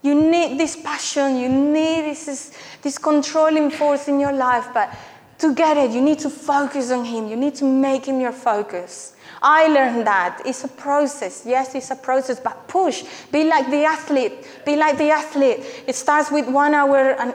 You 0.01 0.15
need 0.15 0.59
this 0.59 0.75
passion, 0.77 1.37
you 1.37 1.49
need 1.49 2.05
this, 2.05 2.57
this 2.81 2.97
controlling 2.97 3.69
force 3.69 4.07
in 4.07 4.19
your 4.19 4.33
life, 4.33 4.69
but 4.73 4.97
to 5.39 5.53
get 5.53 5.77
it, 5.77 5.91
you 5.91 6.01
need 6.01 6.19
to 6.19 6.29
focus 6.29 6.91
on 6.91 7.05
Him. 7.05 7.27
You 7.27 7.35
need 7.35 7.55
to 7.55 7.65
make 7.65 8.05
Him 8.05 8.19
your 8.19 8.31
focus. 8.31 9.13
I 9.41 9.67
learned 9.67 10.05
that. 10.05 10.41
It's 10.45 10.63
a 10.63 10.67
process. 10.67 11.43
Yes, 11.45 11.75
it's 11.75 11.91
a 11.91 11.95
process, 11.95 12.39
but 12.39 12.67
push. 12.67 13.05
Be 13.31 13.45
like 13.45 13.69
the 13.69 13.85
athlete. 13.85 14.33
Be 14.65 14.75
like 14.75 14.97
the 14.97 15.09
athlete. 15.11 15.59
It 15.87 15.95
starts 15.95 16.29
with 16.29 16.47
one 16.47 16.73
hour 16.73 17.15
and 17.19 17.33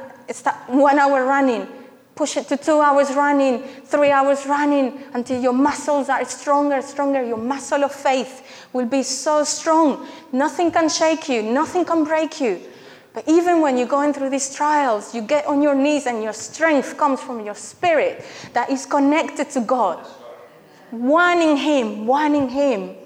one 0.69 0.99
hour 0.99 1.25
running. 1.25 1.67
Push 2.15 2.37
it 2.37 2.47
to 2.49 2.57
two 2.57 2.81
hours 2.81 3.13
running, 3.15 3.63
three 3.87 4.11
hours 4.11 4.47
running 4.47 5.03
until 5.15 5.43
your 5.43 5.53
muscles 5.53 6.09
are 6.09 6.25
stronger, 6.25 6.81
stronger. 6.81 7.25
Your 7.25 7.39
muscle 7.39 7.83
of 7.83 7.93
faith 7.93 8.69
will 8.73 8.87
be 8.87 9.03
so 9.03 9.43
strong. 9.43 10.07
Nothing 10.31 10.71
can 10.71 10.89
shake 10.89 11.29
you, 11.29 11.43
nothing 11.43 11.85
can 11.85 12.05
break 12.05 12.41
you. 12.41 12.61
But 13.15 13.29
even 13.29 13.61
when 13.61 13.79
you're 13.79 13.87
going 13.87 14.13
through 14.13 14.31
these 14.31 14.53
trials, 14.53 15.15
you 15.15 15.23
get 15.23 15.47
on 15.47 15.63
your 15.63 15.77
knees 15.77 16.07
and 16.07 16.21
your 16.21 16.33
strength 16.33 16.99
comes 16.99 17.21
from 17.21 17.47
your 17.47 17.55
spirit 17.55 18.25
that 18.53 18.69
is 18.71 18.85
connected 18.85 19.49
to 19.51 19.61
God. 19.61 20.05
In 20.93 21.57
Him, 21.57 22.09
in 22.09 22.49
Him. 22.49 22.97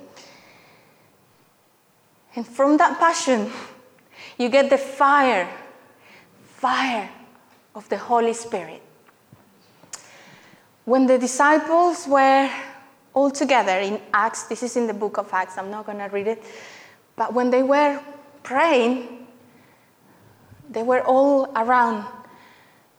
And 2.34 2.46
from 2.46 2.78
that 2.78 2.98
passion, 2.98 3.50
you 4.38 4.48
get 4.48 4.70
the 4.70 4.78
fire, 4.78 5.48
fire 6.42 7.10
of 7.74 7.88
the 7.90 7.98
Holy 7.98 8.32
Spirit. 8.32 8.82
When 10.84 11.06
the 11.06 11.18
disciples 11.18 12.06
were 12.08 12.50
all 13.12 13.30
together 13.30 13.78
in 13.78 14.00
Acts, 14.14 14.44
this 14.44 14.62
is 14.62 14.76
in 14.76 14.86
the 14.86 14.94
book 14.94 15.18
of 15.18 15.30
Acts, 15.32 15.58
I'm 15.58 15.70
not 15.70 15.84
going 15.84 15.98
to 15.98 16.04
read 16.04 16.28
it, 16.28 16.42
but 17.16 17.34
when 17.34 17.50
they 17.50 17.62
were 17.62 18.00
praying, 18.42 19.17
they 20.70 20.82
were 20.82 21.02
all 21.02 21.50
around 21.56 22.04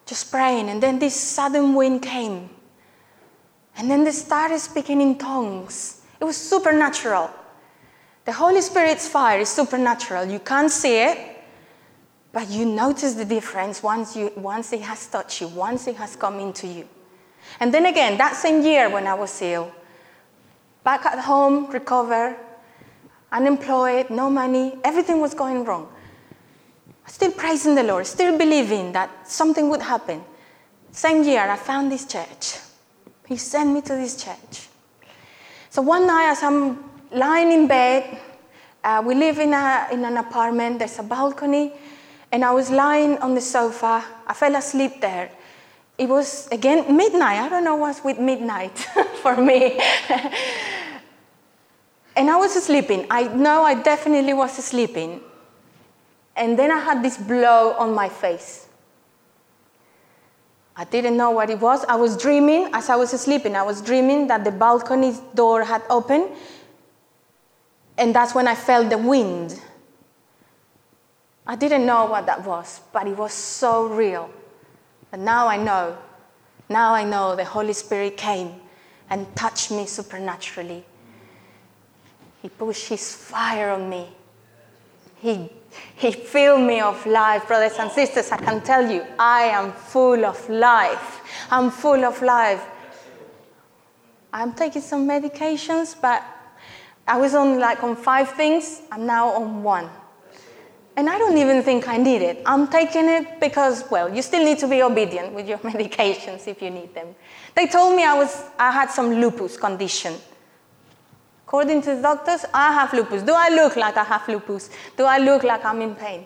just 0.05 0.32
praying, 0.32 0.70
and 0.70 0.82
then 0.82 0.99
this 0.99 1.15
sudden 1.15 1.76
wind 1.76 2.01
came. 2.01 2.49
And 3.78 3.89
then 3.89 4.03
they 4.03 4.11
started 4.11 4.59
speaking 4.59 5.01
in 5.01 5.17
tongues. 5.17 6.01
It 6.20 6.26
was 6.26 6.36
supernatural. 6.36 7.30
The 8.26 8.34
Holy 8.34 8.61
Spirit's 8.61 9.07
fire 9.07 9.39
is 9.39 9.49
supernatural. 9.49 10.26
You 10.26 10.39
can't 10.39 10.72
see 10.72 10.97
it, 10.97 11.17
but 12.32 12.49
you 12.49 12.65
notice 12.65 13.13
the 13.13 13.26
difference 13.26 13.82
once, 13.82 14.15
you, 14.15 14.32
once 14.36 14.74
it 14.74 14.82
has 14.82 15.07
touched 15.07 15.41
you, 15.41 15.47
once 15.47 15.88
it 15.88 15.95
has 15.95 16.15
come 16.15 16.39
into 16.39 16.67
you. 16.67 16.88
And 17.59 17.74
then 17.74 17.86
again, 17.86 18.17
that 18.17 18.36
same 18.36 18.61
year 18.61 18.89
when 18.89 19.07
I 19.07 19.13
was 19.13 19.41
ill, 19.41 19.72
back 20.84 21.05
at 21.05 21.20
home, 21.20 21.70
recover, 21.72 22.36
unemployed, 23.32 24.09
no 24.09 24.30
money, 24.30 24.78
everything 24.84 25.22
was 25.22 25.34
going 25.34 25.63
wrong. 25.63 25.88
Still 27.10 27.32
praising 27.32 27.74
the 27.74 27.84
Lord, 27.84 28.05
still 28.05 28.38
believing 28.38 28.91
that 28.93 29.28
something 29.28 29.68
would 29.70 29.82
happen. 29.82 30.24
Same 30.91 31.24
year, 31.24 31.41
I 31.41 31.55
found 31.55 31.91
this 31.91 32.05
church. 32.05 32.60
He 33.28 33.36
sent 33.36 33.74
me 33.74 33.82
to 33.82 33.95
this 33.95 34.24
church. 34.24 34.68
So 35.72 35.82
one 35.82 36.05
night, 36.05 36.30
as 36.30 36.43
I'm 36.43 36.84
lying 37.12 37.51
in 37.51 37.68
bed, 37.68 38.20
uh, 38.84 39.01
we 39.05 39.16
live 39.16 39.39
in, 39.39 39.53
a, 39.53 39.88
in 39.91 40.05
an 40.05 40.18
apartment, 40.18 40.80
there's 40.80 40.99
a 40.99 41.03
balcony, 41.03 41.74
and 42.32 42.45
I 42.45 42.51
was 42.51 42.70
lying 42.70 43.18
on 43.18 43.34
the 43.34 43.41
sofa. 43.41 44.05
I 44.28 44.34
fell 44.34 44.55
asleep 44.55 45.01
there. 45.01 45.32
It 45.97 46.07
was, 46.07 46.47
again, 46.51 46.95
midnight. 46.95 47.39
I 47.39 47.49
don't 47.49 47.64
know 47.64 47.76
what's 47.76 48.03
with 48.03 48.20
midnight 48.20 48.78
for 49.22 49.36
me. 49.36 49.80
and 52.16 52.30
I 52.30 52.36
was 52.36 52.53
sleeping. 52.64 53.07
I 53.10 53.24
know 53.24 53.64
I 53.64 53.74
definitely 53.74 54.34
was 54.34 54.53
sleeping. 54.53 55.22
And 56.39 56.57
then 56.57 56.71
I 56.71 56.79
had 56.79 57.03
this 57.03 57.17
blow 57.17 57.73
on 57.73 57.93
my 57.93 58.07
face. 58.07 58.67
I 60.73 60.85
didn't 60.85 61.17
know 61.17 61.31
what 61.31 61.49
it 61.49 61.59
was. 61.59 61.83
I 61.83 61.95
was 61.97 62.15
dreaming 62.15 62.69
as 62.71 62.89
I 62.89 62.95
was 62.95 63.09
sleeping. 63.09 63.57
I 63.57 63.63
was 63.63 63.81
dreaming 63.81 64.27
that 64.27 64.45
the 64.45 64.51
balcony 64.51 65.13
door 65.35 65.65
had 65.65 65.83
opened. 65.89 66.29
And 67.97 68.15
that's 68.15 68.33
when 68.33 68.47
I 68.47 68.55
felt 68.55 68.89
the 68.89 68.97
wind. 68.97 69.59
I 71.45 71.57
didn't 71.57 71.85
know 71.85 72.05
what 72.05 72.25
that 72.27 72.45
was, 72.45 72.79
but 72.93 73.05
it 73.05 73.17
was 73.17 73.33
so 73.33 73.87
real. 73.87 74.29
And 75.11 75.25
now 75.25 75.49
I 75.49 75.57
know. 75.57 75.97
Now 76.69 76.93
I 76.93 77.03
know 77.03 77.35
the 77.35 77.43
Holy 77.43 77.73
Spirit 77.73 78.15
came 78.15 78.53
and 79.09 79.27
touched 79.35 79.71
me 79.71 79.85
supernaturally. 79.85 80.85
He 82.41 82.47
pushed 82.47 82.87
his 82.87 83.13
fire 83.13 83.71
on 83.71 83.89
me. 83.89 84.07
He, 85.17 85.49
he 85.95 86.11
filled 86.11 86.61
me 86.61 86.82
of 86.82 87.05
life. 87.05 87.47
Brothers 87.47 87.78
and 87.80 87.91
sisters, 87.91 88.32
I 88.32 88.38
can 88.38 88.61
tell 88.61 88.89
you, 88.89 89.05
I 89.17 89.43
am 89.43 89.72
full 89.72 90.26
of 90.26 90.49
life. 90.49 91.22
I'm 91.51 91.70
full 91.72 92.03
of 92.05 92.22
life. 92.22 92.65
I'm 94.32 94.53
taking 94.53 94.82
some 94.82 95.07
medications, 95.07 95.95
but 95.99 96.24
I 97.07 97.17
was 97.17 97.34
on 97.34 97.59
like 97.59 97.84
on 97.84 97.95
five 97.95 98.32
things. 98.32 98.82
I'm 98.91 99.05
now 99.05 99.30
on 99.30 99.63
one. 99.63 99.89
And 100.95 101.09
I 101.09 101.17
don't 101.17 101.38
even 101.38 101.63
think 101.63 101.88
I 101.88 101.97
need 101.97 102.22
it. 102.22 102.41
I'm 102.45 102.67
taking 102.67 103.07
it 103.07 103.39
because, 103.39 103.86
well, 103.89 104.13
you 104.13 104.22
still 104.22 104.43
need 104.43 104.59
to 104.59 104.67
be 104.67 104.82
obedient 104.84 105.34
with 105.34 105.47
your 105.47 105.57
medications 105.70 106.47
if 106.47 106.61
you 106.61 106.70
need 106.70 106.93
them. 106.93 107.15
They 107.55 107.67
told 107.67 107.95
me 107.95 108.03
I, 108.03 108.13
was, 108.13 108.43
I 108.59 108.72
had 108.72 108.91
some 108.91 109.13
lupus 109.13 109.55
condition. 109.55 110.15
According 111.49 111.81
to 111.81 111.95
the 111.95 112.01
doctors, 112.03 112.45
I 112.53 112.71
have 112.73 112.93
lupus. 112.93 113.23
Do 113.23 113.33
I 113.35 113.49
look 113.49 113.75
like 113.75 113.97
I 113.97 114.03
have 114.03 114.27
lupus? 114.27 114.69
Do 114.95 115.05
I 115.05 115.17
look 115.17 115.43
like 115.43 115.65
I'm 115.65 115.81
in 115.81 115.95
pain? 115.95 116.25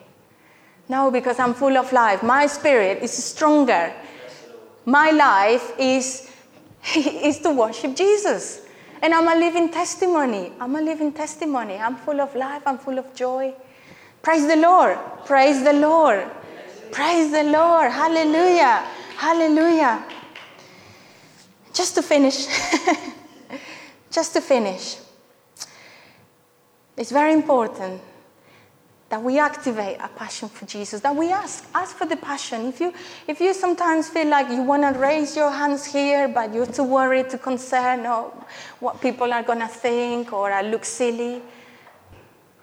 No, 0.89 1.11
because 1.11 1.39
I'm 1.39 1.53
full 1.53 1.77
of 1.77 1.93
life. 1.93 2.21
My 2.23 2.45
spirit 2.45 3.01
is 3.01 3.13
stronger. 3.13 3.93
My 4.83 5.11
life 5.11 5.79
is, 5.79 6.29
is 6.97 7.39
to 7.39 7.51
worship 7.51 7.95
Jesus. 7.95 8.65
And 9.01 9.13
I'm 9.13 9.29
a 9.29 9.39
living 9.39 9.69
testimony. 9.69 10.51
I'm 10.59 10.75
a 10.75 10.81
living 10.81 11.13
testimony. 11.13 11.77
I'm 11.77 11.95
full 11.95 12.19
of 12.19 12.35
life. 12.35 12.63
I'm 12.65 12.77
full 12.77 12.99
of 12.99 13.15
joy. 13.15 13.53
Praise 14.21 14.45
the 14.45 14.57
Lord. 14.57 14.97
Praise 15.25 15.63
the 15.63 15.71
Lord. 15.71 16.29
Praise 16.91 17.31
the 17.31 17.43
Lord. 17.43 17.89
Hallelujah. 17.93 18.85
Hallelujah. 19.15 20.03
Just 21.71 21.95
to 21.95 22.01
finish, 22.01 22.45
just 24.11 24.33
to 24.33 24.41
finish, 24.41 24.97
it's 26.97 27.11
very 27.11 27.33
important 27.33 28.01
that 29.09 29.21
we 29.21 29.37
activate 29.37 29.97
a 29.99 30.07
passion 30.07 30.49
for 30.49 30.65
Jesus, 30.65 31.01
that 31.01 31.15
we 31.15 31.31
ask, 31.31 31.67
ask 31.75 31.95
for 31.95 32.07
the 32.07 32.15
passion. 32.15 32.65
If 32.65 32.79
you, 32.79 32.91
if 33.27 33.39
you 33.39 33.53
sometimes 33.53 34.09
feel 34.09 34.27
like 34.27 34.49
you 34.49 34.63
want 34.63 34.81
to 34.81 34.99
raise 34.99 35.35
your 35.35 35.51
hands 35.51 35.85
here, 35.85 36.27
but 36.27 36.51
you're 36.51 36.65
too 36.65 36.83
worried, 36.83 37.29
too 37.29 37.37
concerned, 37.37 38.07
or 38.07 38.33
what 38.79 38.99
people 39.01 39.31
are 39.31 39.43
going 39.43 39.59
to 39.59 39.67
think, 39.67 40.33
or 40.33 40.51
I 40.51 40.63
look 40.63 40.83
silly, 40.83 41.43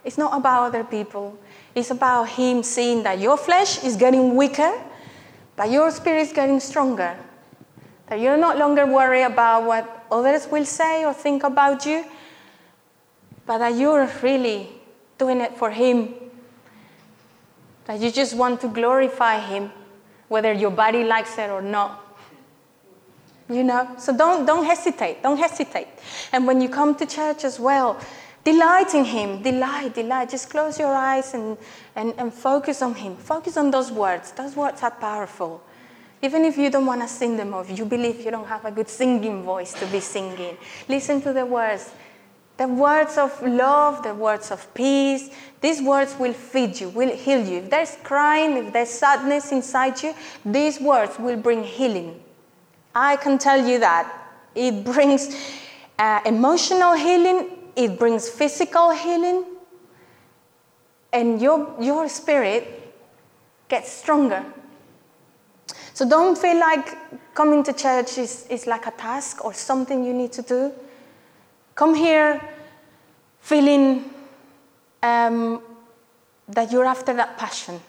it's 0.05 0.19
not 0.19 0.37
about 0.37 0.65
other 0.65 0.83
people. 0.83 1.39
It's 1.75 1.93
about 1.93 2.29
Him 2.31 2.65
seeing 2.65 3.05
that 3.05 3.21
your 3.21 3.37
flesh 3.37 3.85
is 3.85 3.97
getting 3.97 4.35
weaker, 4.35 4.73
but 5.55 5.71
your 5.71 5.91
spirit 5.93 6.23
is 6.23 6.33
getting 6.33 6.59
stronger. 6.59 7.17
That 8.09 8.19
you're 8.19 8.37
no 8.37 8.57
longer 8.57 8.87
worried 8.87 9.23
about 9.23 9.67
what 9.67 10.07
others 10.11 10.49
will 10.51 10.65
say 10.65 11.05
or 11.05 11.13
think 11.13 11.45
about 11.45 11.87
you, 11.87 12.05
but 13.51 13.59
that 13.59 13.75
you're 13.75 14.09
really 14.23 14.69
doing 15.19 15.41
it 15.41 15.57
for 15.57 15.73
Him. 15.73 16.15
That 17.87 17.99
you 17.99 18.13
just 18.13 18.37
want 18.37 18.61
to 18.61 18.69
glorify 18.69 19.41
Him, 19.41 19.73
whether 20.29 20.53
your 20.53 20.71
body 20.71 21.03
likes 21.03 21.37
it 21.37 21.51
or 21.51 21.61
not. 21.61 22.17
You 23.49 23.65
know? 23.65 23.97
So 23.99 24.17
don't, 24.17 24.47
don't 24.47 24.65
hesitate. 24.65 25.25
Don't 25.25 25.37
hesitate. 25.37 25.89
And 26.31 26.47
when 26.47 26.61
you 26.61 26.69
come 26.69 26.95
to 26.95 27.05
church 27.05 27.43
as 27.43 27.59
well, 27.59 27.99
Delight 28.45 28.95
in 28.95 29.05
Him. 29.05 29.43
Delight, 29.43 29.95
delight. 29.95 30.31
Just 30.31 30.49
close 30.49 30.79
your 30.79 30.95
eyes 30.95 31.35
and, 31.35 31.59
and, 31.97 32.15
and 32.19 32.33
focus 32.33 32.81
on 32.83 32.95
Him. 32.95 33.17
Focus 33.17 33.57
on 33.57 33.73
those 33.73 33.91
words. 33.91 34.31
Those 34.31 34.55
words 34.55 34.81
are 34.85 34.93
powerful. 34.93 35.61
Even 36.23 36.45
if 36.45 36.57
you 36.57 36.71
don't 36.71 36.87
want 36.87 37.03
to 37.03 37.09
sing 37.09 37.37
them 37.37 37.53
or 37.53 37.63
if 37.63 37.77
you 37.77 37.85
believe 37.85 38.25
you 38.25 38.31
don't 38.31 38.47
have 38.47 38.65
a 38.65 38.71
good 38.71 38.89
singing 38.89 39.43
voice 39.43 39.73
to 39.75 39.87
be 39.87 39.99
singing, 39.99 40.57
listen 40.89 41.21
to 41.23 41.33
the 41.33 41.45
words. 41.45 41.91
The 42.61 42.69
words 42.69 43.17
of 43.17 43.41
love, 43.43 44.03
the 44.03 44.15
words 44.15 44.51
of 44.51 44.75
peace, 44.75 45.31
these 45.63 45.81
words 45.81 46.15
will 46.19 46.35
feed 46.35 46.79
you, 46.79 46.91
will 46.91 47.09
heal 47.09 47.43
you. 47.43 47.61
If 47.61 47.71
there's 47.71 47.97
crying, 48.05 48.59
if 48.59 48.71
there's 48.71 48.91
sadness 48.91 49.51
inside 49.51 50.03
you, 50.03 50.13
these 50.45 50.79
words 50.79 51.19
will 51.19 51.39
bring 51.39 51.65
healing. 51.65 52.23
I 52.95 53.17
can 53.17 53.39
tell 53.39 53.67
you 53.67 53.79
that. 53.79 54.13
It 54.55 54.85
brings 54.93 55.35
uh, 55.99 56.21
emotional 56.27 56.93
healing, 56.93 57.49
it 57.77 57.99
brings 57.99 58.29
physical 58.29 58.91
healing, 58.91 59.47
and 61.15 61.41
your, 61.41 61.75
your 61.81 62.11
spirit 62.11 62.93
gets 63.71 63.91
stronger. 63.91 64.45
So 65.95 66.07
don't 66.07 66.37
feel 66.37 66.61
like 66.61 67.35
coming 67.35 67.65
to 67.65 67.73
church 67.73 68.19
is, 68.19 68.47
is 68.51 68.67
like 68.67 68.87
a 68.87 68.91
task 68.91 69.47
or 69.47 69.55
something 69.55 70.05
you 70.05 70.13
need 70.13 70.33
to 70.33 70.43
do. 70.43 70.73
Come 71.81 71.95
here 71.95 72.39
feeling 73.41 74.05
um, 75.03 75.63
that 76.47 76.71
you're 76.71 76.85
after 76.85 77.15
that 77.15 77.39
passion. 77.39 77.81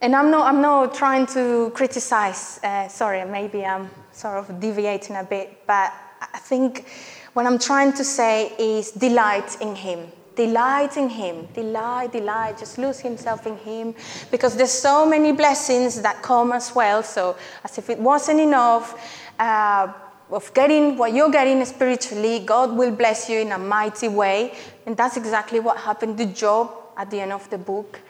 And 0.00 0.16
I'm 0.16 0.30
not, 0.30 0.46
I'm 0.46 0.62
not 0.62 0.94
trying 0.94 1.26
to 1.26 1.72
criticize, 1.74 2.60
uh, 2.64 2.88
sorry, 2.88 3.22
maybe 3.26 3.66
I'm 3.66 3.90
sort 4.12 4.38
of 4.38 4.60
deviating 4.60 5.14
a 5.14 5.24
bit, 5.24 5.66
but 5.66 5.92
I 6.22 6.38
think 6.38 6.88
what 7.34 7.44
I'm 7.44 7.58
trying 7.58 7.92
to 7.92 8.02
say 8.02 8.54
is 8.58 8.92
delight 8.92 9.60
in 9.60 9.74
Him. 9.74 10.10
Delight 10.34 10.96
in 10.96 11.10
Him. 11.10 11.46
Delight, 11.52 12.12
delight. 12.12 12.56
Just 12.56 12.78
lose 12.78 12.98
Himself 12.98 13.46
in 13.46 13.58
Him. 13.58 13.94
Because 14.30 14.56
there's 14.56 14.72
so 14.72 15.04
many 15.04 15.32
blessings 15.32 16.00
that 16.00 16.22
come 16.22 16.50
as 16.52 16.74
well. 16.74 17.02
So, 17.02 17.36
as 17.62 17.76
if 17.76 17.90
it 17.90 17.98
wasn't 17.98 18.40
enough 18.40 18.98
uh, 19.38 19.92
of 20.30 20.52
getting 20.54 20.96
what 20.96 21.12
you're 21.12 21.30
getting 21.30 21.64
spiritually, 21.64 22.40
God 22.40 22.76
will 22.76 22.90
bless 22.90 23.28
you 23.28 23.40
in 23.40 23.52
a 23.52 23.58
mighty 23.58 24.08
way. 24.08 24.54
And 24.86 24.96
that's 24.96 25.16
exactly 25.16 25.60
what 25.60 25.78
happened 25.78 26.18
to 26.18 26.26
Job 26.26 26.72
at 26.96 27.10
the 27.10 27.20
end 27.20 27.32
of 27.32 27.48
the 27.50 27.58
book. 27.58 28.00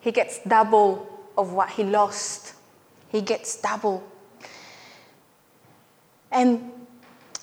He 0.00 0.12
gets 0.12 0.40
double 0.46 1.08
of 1.36 1.52
what 1.52 1.70
he 1.70 1.84
lost. 1.84 2.54
He 3.08 3.20
gets 3.20 3.60
double. 3.60 4.02
And 6.30 6.72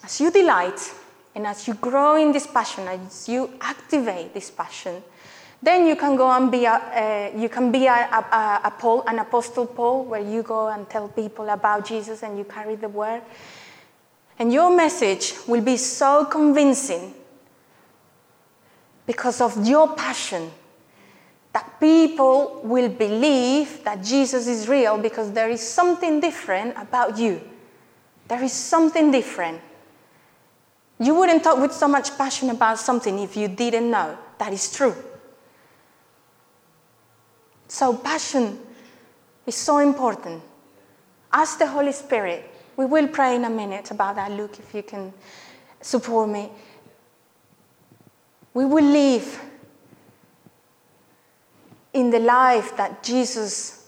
as 0.04 0.20
you 0.20 0.32
delight, 0.32 0.94
and 1.36 1.46
as 1.46 1.68
you 1.68 1.76
grow 1.76 2.16
in 2.16 2.32
this 2.32 2.48
passion, 2.48 2.88
as 2.88 3.30
you 3.30 3.52
activate 3.62 4.34
this 4.34 4.50
passion, 4.50 5.02
then 5.62 5.86
you 5.86 5.96
can 5.96 6.16
go 6.16 6.30
and 6.32 6.52
be 6.52 6.66
a, 6.66 6.72
uh, 6.72 7.38
you 7.38 7.50
can 7.50 7.72
be 7.72 7.86
a, 7.86 7.92
a, 7.92 8.62
a 8.64 8.74
Paul, 8.78 9.04
an 9.08 9.20
apostle 9.20 9.66
Paul, 9.66 10.06
where 10.06 10.22
you 10.22 10.42
go 10.42 10.70
and 10.70 10.90
tell 10.90 11.08
people 11.10 11.50
about 11.50 11.86
Jesus 11.86 12.24
and 12.24 12.38
you 12.38 12.46
carry 12.46 12.76
the 12.76 12.90
word. 12.90 13.22
And 14.40 14.54
your 14.54 14.74
message 14.74 15.34
will 15.46 15.62
be 15.62 15.76
so 15.76 16.26
convincing 16.26 17.14
because 19.06 19.42
of 19.42 19.68
your 19.68 19.96
passion 19.96 20.50
that 21.52 21.80
people 21.80 22.62
will 22.64 22.88
believe 22.88 23.84
that 23.84 24.02
Jesus 24.02 24.48
is 24.48 24.70
real 24.70 24.98
because 24.98 25.34
there 25.34 25.50
is 25.50 25.62
something 25.62 26.22
different 26.22 26.78
about 26.78 27.18
you. 27.18 27.42
There 28.30 28.42
is 28.42 28.54
something 28.54 29.12
different. 29.12 29.60
You 31.00 31.16
wouldn't 31.16 31.44
talk 31.44 31.60
with 31.60 31.74
so 31.74 31.88
much 31.88 32.18
passion 32.18 32.50
about 32.50 32.80
something 32.80 33.20
if 33.20 33.36
you 33.36 33.48
didn't 33.48 33.90
know 33.90 34.18
that 34.38 34.54
is 34.54 34.72
true. 34.72 34.96
So, 37.68 37.96
passion 37.96 38.60
is 39.46 39.56
so 39.56 39.78
important. 39.78 40.42
Ask 41.32 41.60
the 41.60 41.68
Holy 41.68 41.92
Spirit. 41.92 42.50
We 42.80 42.86
will 42.86 43.10
pray 43.10 43.36
in 43.36 43.44
a 43.44 43.50
minute 43.50 43.92
about 43.92 44.16
that. 44.16 44.32
Luke, 44.32 44.58
if 44.58 44.74
you 44.74 44.84
can 44.84 45.12
support 45.82 46.30
me. 46.30 46.50
we 48.54 48.64
will 48.64 48.86
live 48.86 49.42
in 51.92 52.10
the 52.10 52.20
life 52.20 52.78
that 52.78 53.04
Jesus 53.04 53.86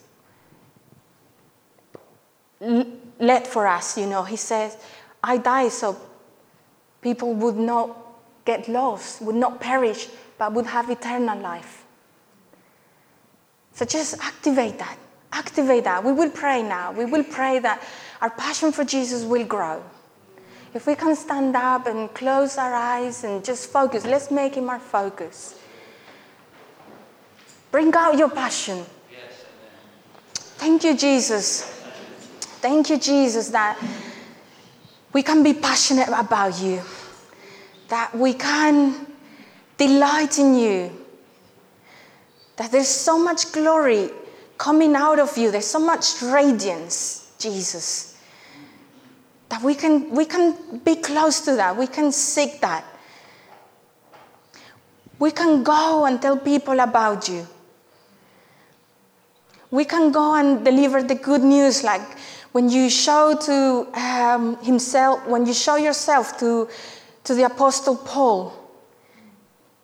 led 2.60 3.48
for 3.48 3.66
us. 3.66 3.98
You 3.98 4.08
know, 4.08 4.24
He 4.24 4.36
says, 4.36 4.76
I 5.24 5.38
die 5.38 5.70
so 5.70 5.96
people 7.02 7.34
would 7.36 7.56
not 7.56 7.96
get 8.44 8.68
lost, 8.68 9.22
would 9.22 9.36
not 9.36 9.62
perish, 9.62 10.10
but 10.38 10.52
would 10.52 10.66
have 10.66 10.90
eternal 10.90 11.40
life. 11.40 11.86
So 13.72 13.86
just 13.86 14.20
activate 14.20 14.80
that. 14.80 14.98
Activate 15.32 15.86
that. 15.86 16.04
We 16.04 16.12
will 16.12 16.30
pray 16.30 16.62
now. 16.62 16.92
We 16.92 17.06
will 17.06 17.24
pray 17.24 17.60
that 17.60 17.82
our 18.22 18.30
passion 18.30 18.72
for 18.72 18.84
Jesus 18.84 19.24
will 19.24 19.46
grow. 19.46 19.84
If 20.74 20.88
we 20.88 20.96
can 20.96 21.16
stand 21.16 21.56
up 21.56 21.88
and 21.88 22.14
close 22.14 22.58
our 22.58 22.74
eyes 22.74 23.24
and 23.24 23.44
just 23.44 23.70
focus, 23.70 24.06
let's 24.06 24.32
make 24.32 24.56
Him 24.56 24.70
our 24.70 24.80
focus. 24.80 25.60
Bring 27.72 27.94
out 27.96 28.18
your 28.18 28.30
passion. 28.30 28.86
Thank 30.34 30.84
you, 30.84 30.96
Jesus. 30.96 31.64
Thank 32.62 32.90
you, 32.90 33.00
Jesus, 33.00 33.50
that 33.50 33.82
we 35.14 35.24
can 35.24 35.42
be 35.44 35.54
passionate 35.54 36.08
about 36.10 36.62
you, 36.62 36.82
that 37.88 38.16
we 38.16 38.34
can 38.34 39.08
delight 39.78 40.38
in 40.38 40.56
you, 40.56 40.92
that 42.58 42.72
there's 42.72 42.88
so 42.88 43.18
much 43.18 43.52
glory 43.52 44.12
coming 44.58 44.96
out 44.96 45.20
of 45.20 45.36
you, 45.38 45.50
there's 45.50 45.66
so 45.66 45.80
much 45.80 46.22
radiance, 46.22 47.34
Jesus, 47.40 48.11
that 49.52 49.62
we 49.62 49.76
can, 49.76 50.10
we 50.12 50.24
can 50.24 50.80
be 50.86 50.96
close 50.96 51.42
to 51.42 51.58
that, 51.58 51.76
we 51.76 51.86
can 51.86 52.14
seek 52.14 52.62
that. 52.62 52.86
We 55.20 55.32
can 55.32 55.62
go 55.62 56.06
and 56.06 56.22
tell 56.22 56.38
people 56.38 56.80
about 56.80 57.28
you. 57.28 57.46
We 59.70 59.84
can 59.84 60.14
go 60.14 60.36
and 60.36 60.64
deliver 60.64 61.04
the 61.04 61.16
good 61.16 61.44
news 61.44 61.84
like 61.84 62.02
when 62.54 62.70
you 62.70 62.90
show 62.90 63.38
to 63.42 64.00
um, 64.00 64.56
himself, 64.64 65.28
when 65.28 65.46
you 65.46 65.54
show 65.54 65.76
yourself 65.76 66.40
to, 66.40 66.70
to 67.26 67.36
the 67.36 67.44
Apostle 67.44 67.98
Paul, 67.98 68.54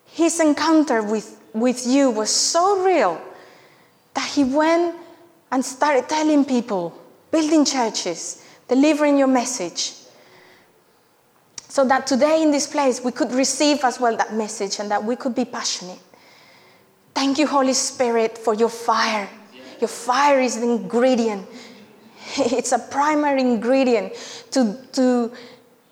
his 0.06 0.40
encounter 0.40 1.04
with, 1.04 1.42
with 1.54 1.86
you 1.86 2.10
was 2.10 2.30
so 2.30 2.86
real 2.86 3.22
that 4.14 4.30
he 4.30 4.46
went 4.46 4.96
and 5.52 5.64
started 5.64 6.08
telling 6.08 6.46
people, 6.46 6.98
building 7.32 7.66
churches, 7.66 8.47
delivering 8.68 9.18
your 9.18 9.28
message. 9.28 9.94
So 11.70 11.86
that 11.86 12.08
today 12.08 12.42
in 12.42 12.52
this 12.52 12.68
place 12.68 13.04
we 13.04 13.12
could 13.12 13.32
receive 13.32 13.84
as 13.84 14.00
well 14.00 14.16
that 14.18 14.34
message 14.34 14.80
and 14.80 14.90
that 14.92 15.04
we 15.04 15.16
could 15.16 15.36
be 15.36 15.46
passionate. 15.46 16.00
Thank 17.14 17.38
you, 17.38 17.48
Holy 17.48 17.74
Spirit, 17.74 18.38
for 18.38 18.54
your 18.54 18.70
fire. 18.70 19.30
Your 19.80 19.88
fire 19.88 20.40
is 20.40 20.60
the 20.60 20.70
ingredient 20.70 21.48
It's 22.38 22.72
a 22.72 22.80
primary 22.80 23.42
ingredient 23.42 24.14
to, 24.52 24.78
to 24.94 25.32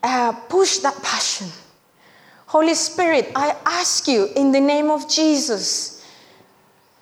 uh, 0.04 0.32
push 0.50 0.80
that 0.80 1.02
passion. 1.02 1.48
Holy 2.48 2.76
Spirit, 2.76 3.32
I 3.36 3.56
ask 3.66 4.08
you 4.08 4.30
in 4.36 4.52
the 4.52 4.60
name 4.60 4.90
of 4.90 5.10
Jesus 5.10 6.06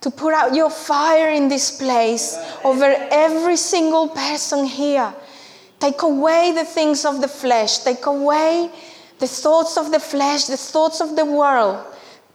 to 0.02 0.12
put 0.12 0.34
out 0.34 0.54
your 0.54 0.70
fire 0.70 1.30
in 1.30 1.48
this 1.48 1.78
place 1.78 2.38
over 2.64 2.86
every 3.12 3.58
single 3.58 4.10
person 4.10 4.66
here. 4.66 5.14
Take 5.84 6.02
away 6.02 6.54
the 6.56 6.66
things 6.66 7.04
of 7.04 7.20
the 7.20 7.28
flesh, 7.28 7.80
take 7.80 8.06
away 8.06 8.72
the 9.20 9.28
thoughts 9.28 9.78
of 9.78 9.92
the 9.92 10.00
flesh, 10.00 10.46
the 10.46 10.58
thoughts 10.58 11.00
of 11.02 11.16
the 11.16 11.26
world 11.26 11.78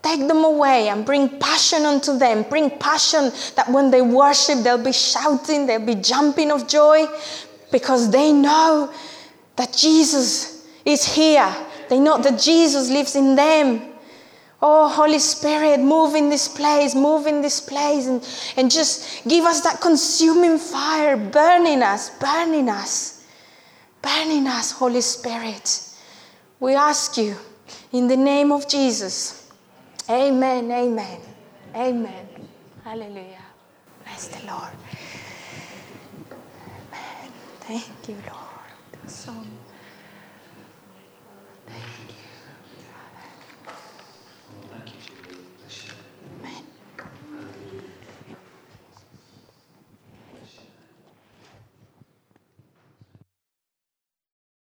Take 0.03 0.29
them 0.29 0.45
away 0.45 0.89
and 0.89 1.05
bring 1.05 1.39
passion 1.41 1.85
unto 1.85 2.17
them. 2.17 2.45
Bring 2.49 2.71
passion 2.71 3.33
that 3.57 3.69
when 3.69 3.91
they 3.91 4.01
worship, 4.01 4.61
they'll 4.61 4.83
be 4.83 4.93
shouting, 4.93 5.67
they'll 5.67 5.85
be 5.85 5.97
jumping 5.97 6.51
of 6.53 6.69
joy 6.69 7.07
because 7.73 8.11
they 8.11 8.33
know 8.33 8.93
that 9.57 9.73
Jesus 9.73 10.67
is 10.85 11.05
here. 11.05 11.53
They 11.89 11.99
know 11.99 12.19
that 12.19 12.41
Jesus 12.41 12.91
lives 12.91 13.17
in 13.17 13.35
them. 13.35 13.83
Oh, 14.63 14.89
Holy 14.89 15.19
Spirit, 15.19 15.81
move 15.81 16.15
in 16.15 16.31
this 16.31 16.49
place, 16.49 16.95
move 16.95 17.27
in 17.27 17.43
this 17.43 17.61
place, 17.61 18.07
and, 18.07 18.27
and 18.57 18.71
just 18.71 19.27
give 19.29 19.45
us 19.45 19.61
that 19.61 19.81
consuming 19.81 20.59
fire, 20.59 21.17
burning 21.17 21.83
us, 21.83 22.11
burning 22.19 22.69
us, 22.69 23.18
burning 24.03 24.47
us, 24.47 24.73
Holy 24.73 25.01
Spirit. 25.01 25.81
We 26.61 26.75
ask 26.75 27.17
you 27.17 27.37
in 27.93 28.09
the 28.09 28.17
name 28.17 28.53
of 28.53 28.69
Jesus. 28.69 29.51
Amen, 30.09 30.71
amen, 30.73 31.21
amen. 31.75 32.29
Hallelujah. 32.85 33.45
Bless 34.05 34.29
the 34.29 34.47
Lord. 34.47 34.71
Amen. 36.93 37.33
Thank 37.61 38.09
you, 38.09 38.17
Lord. 38.27 38.38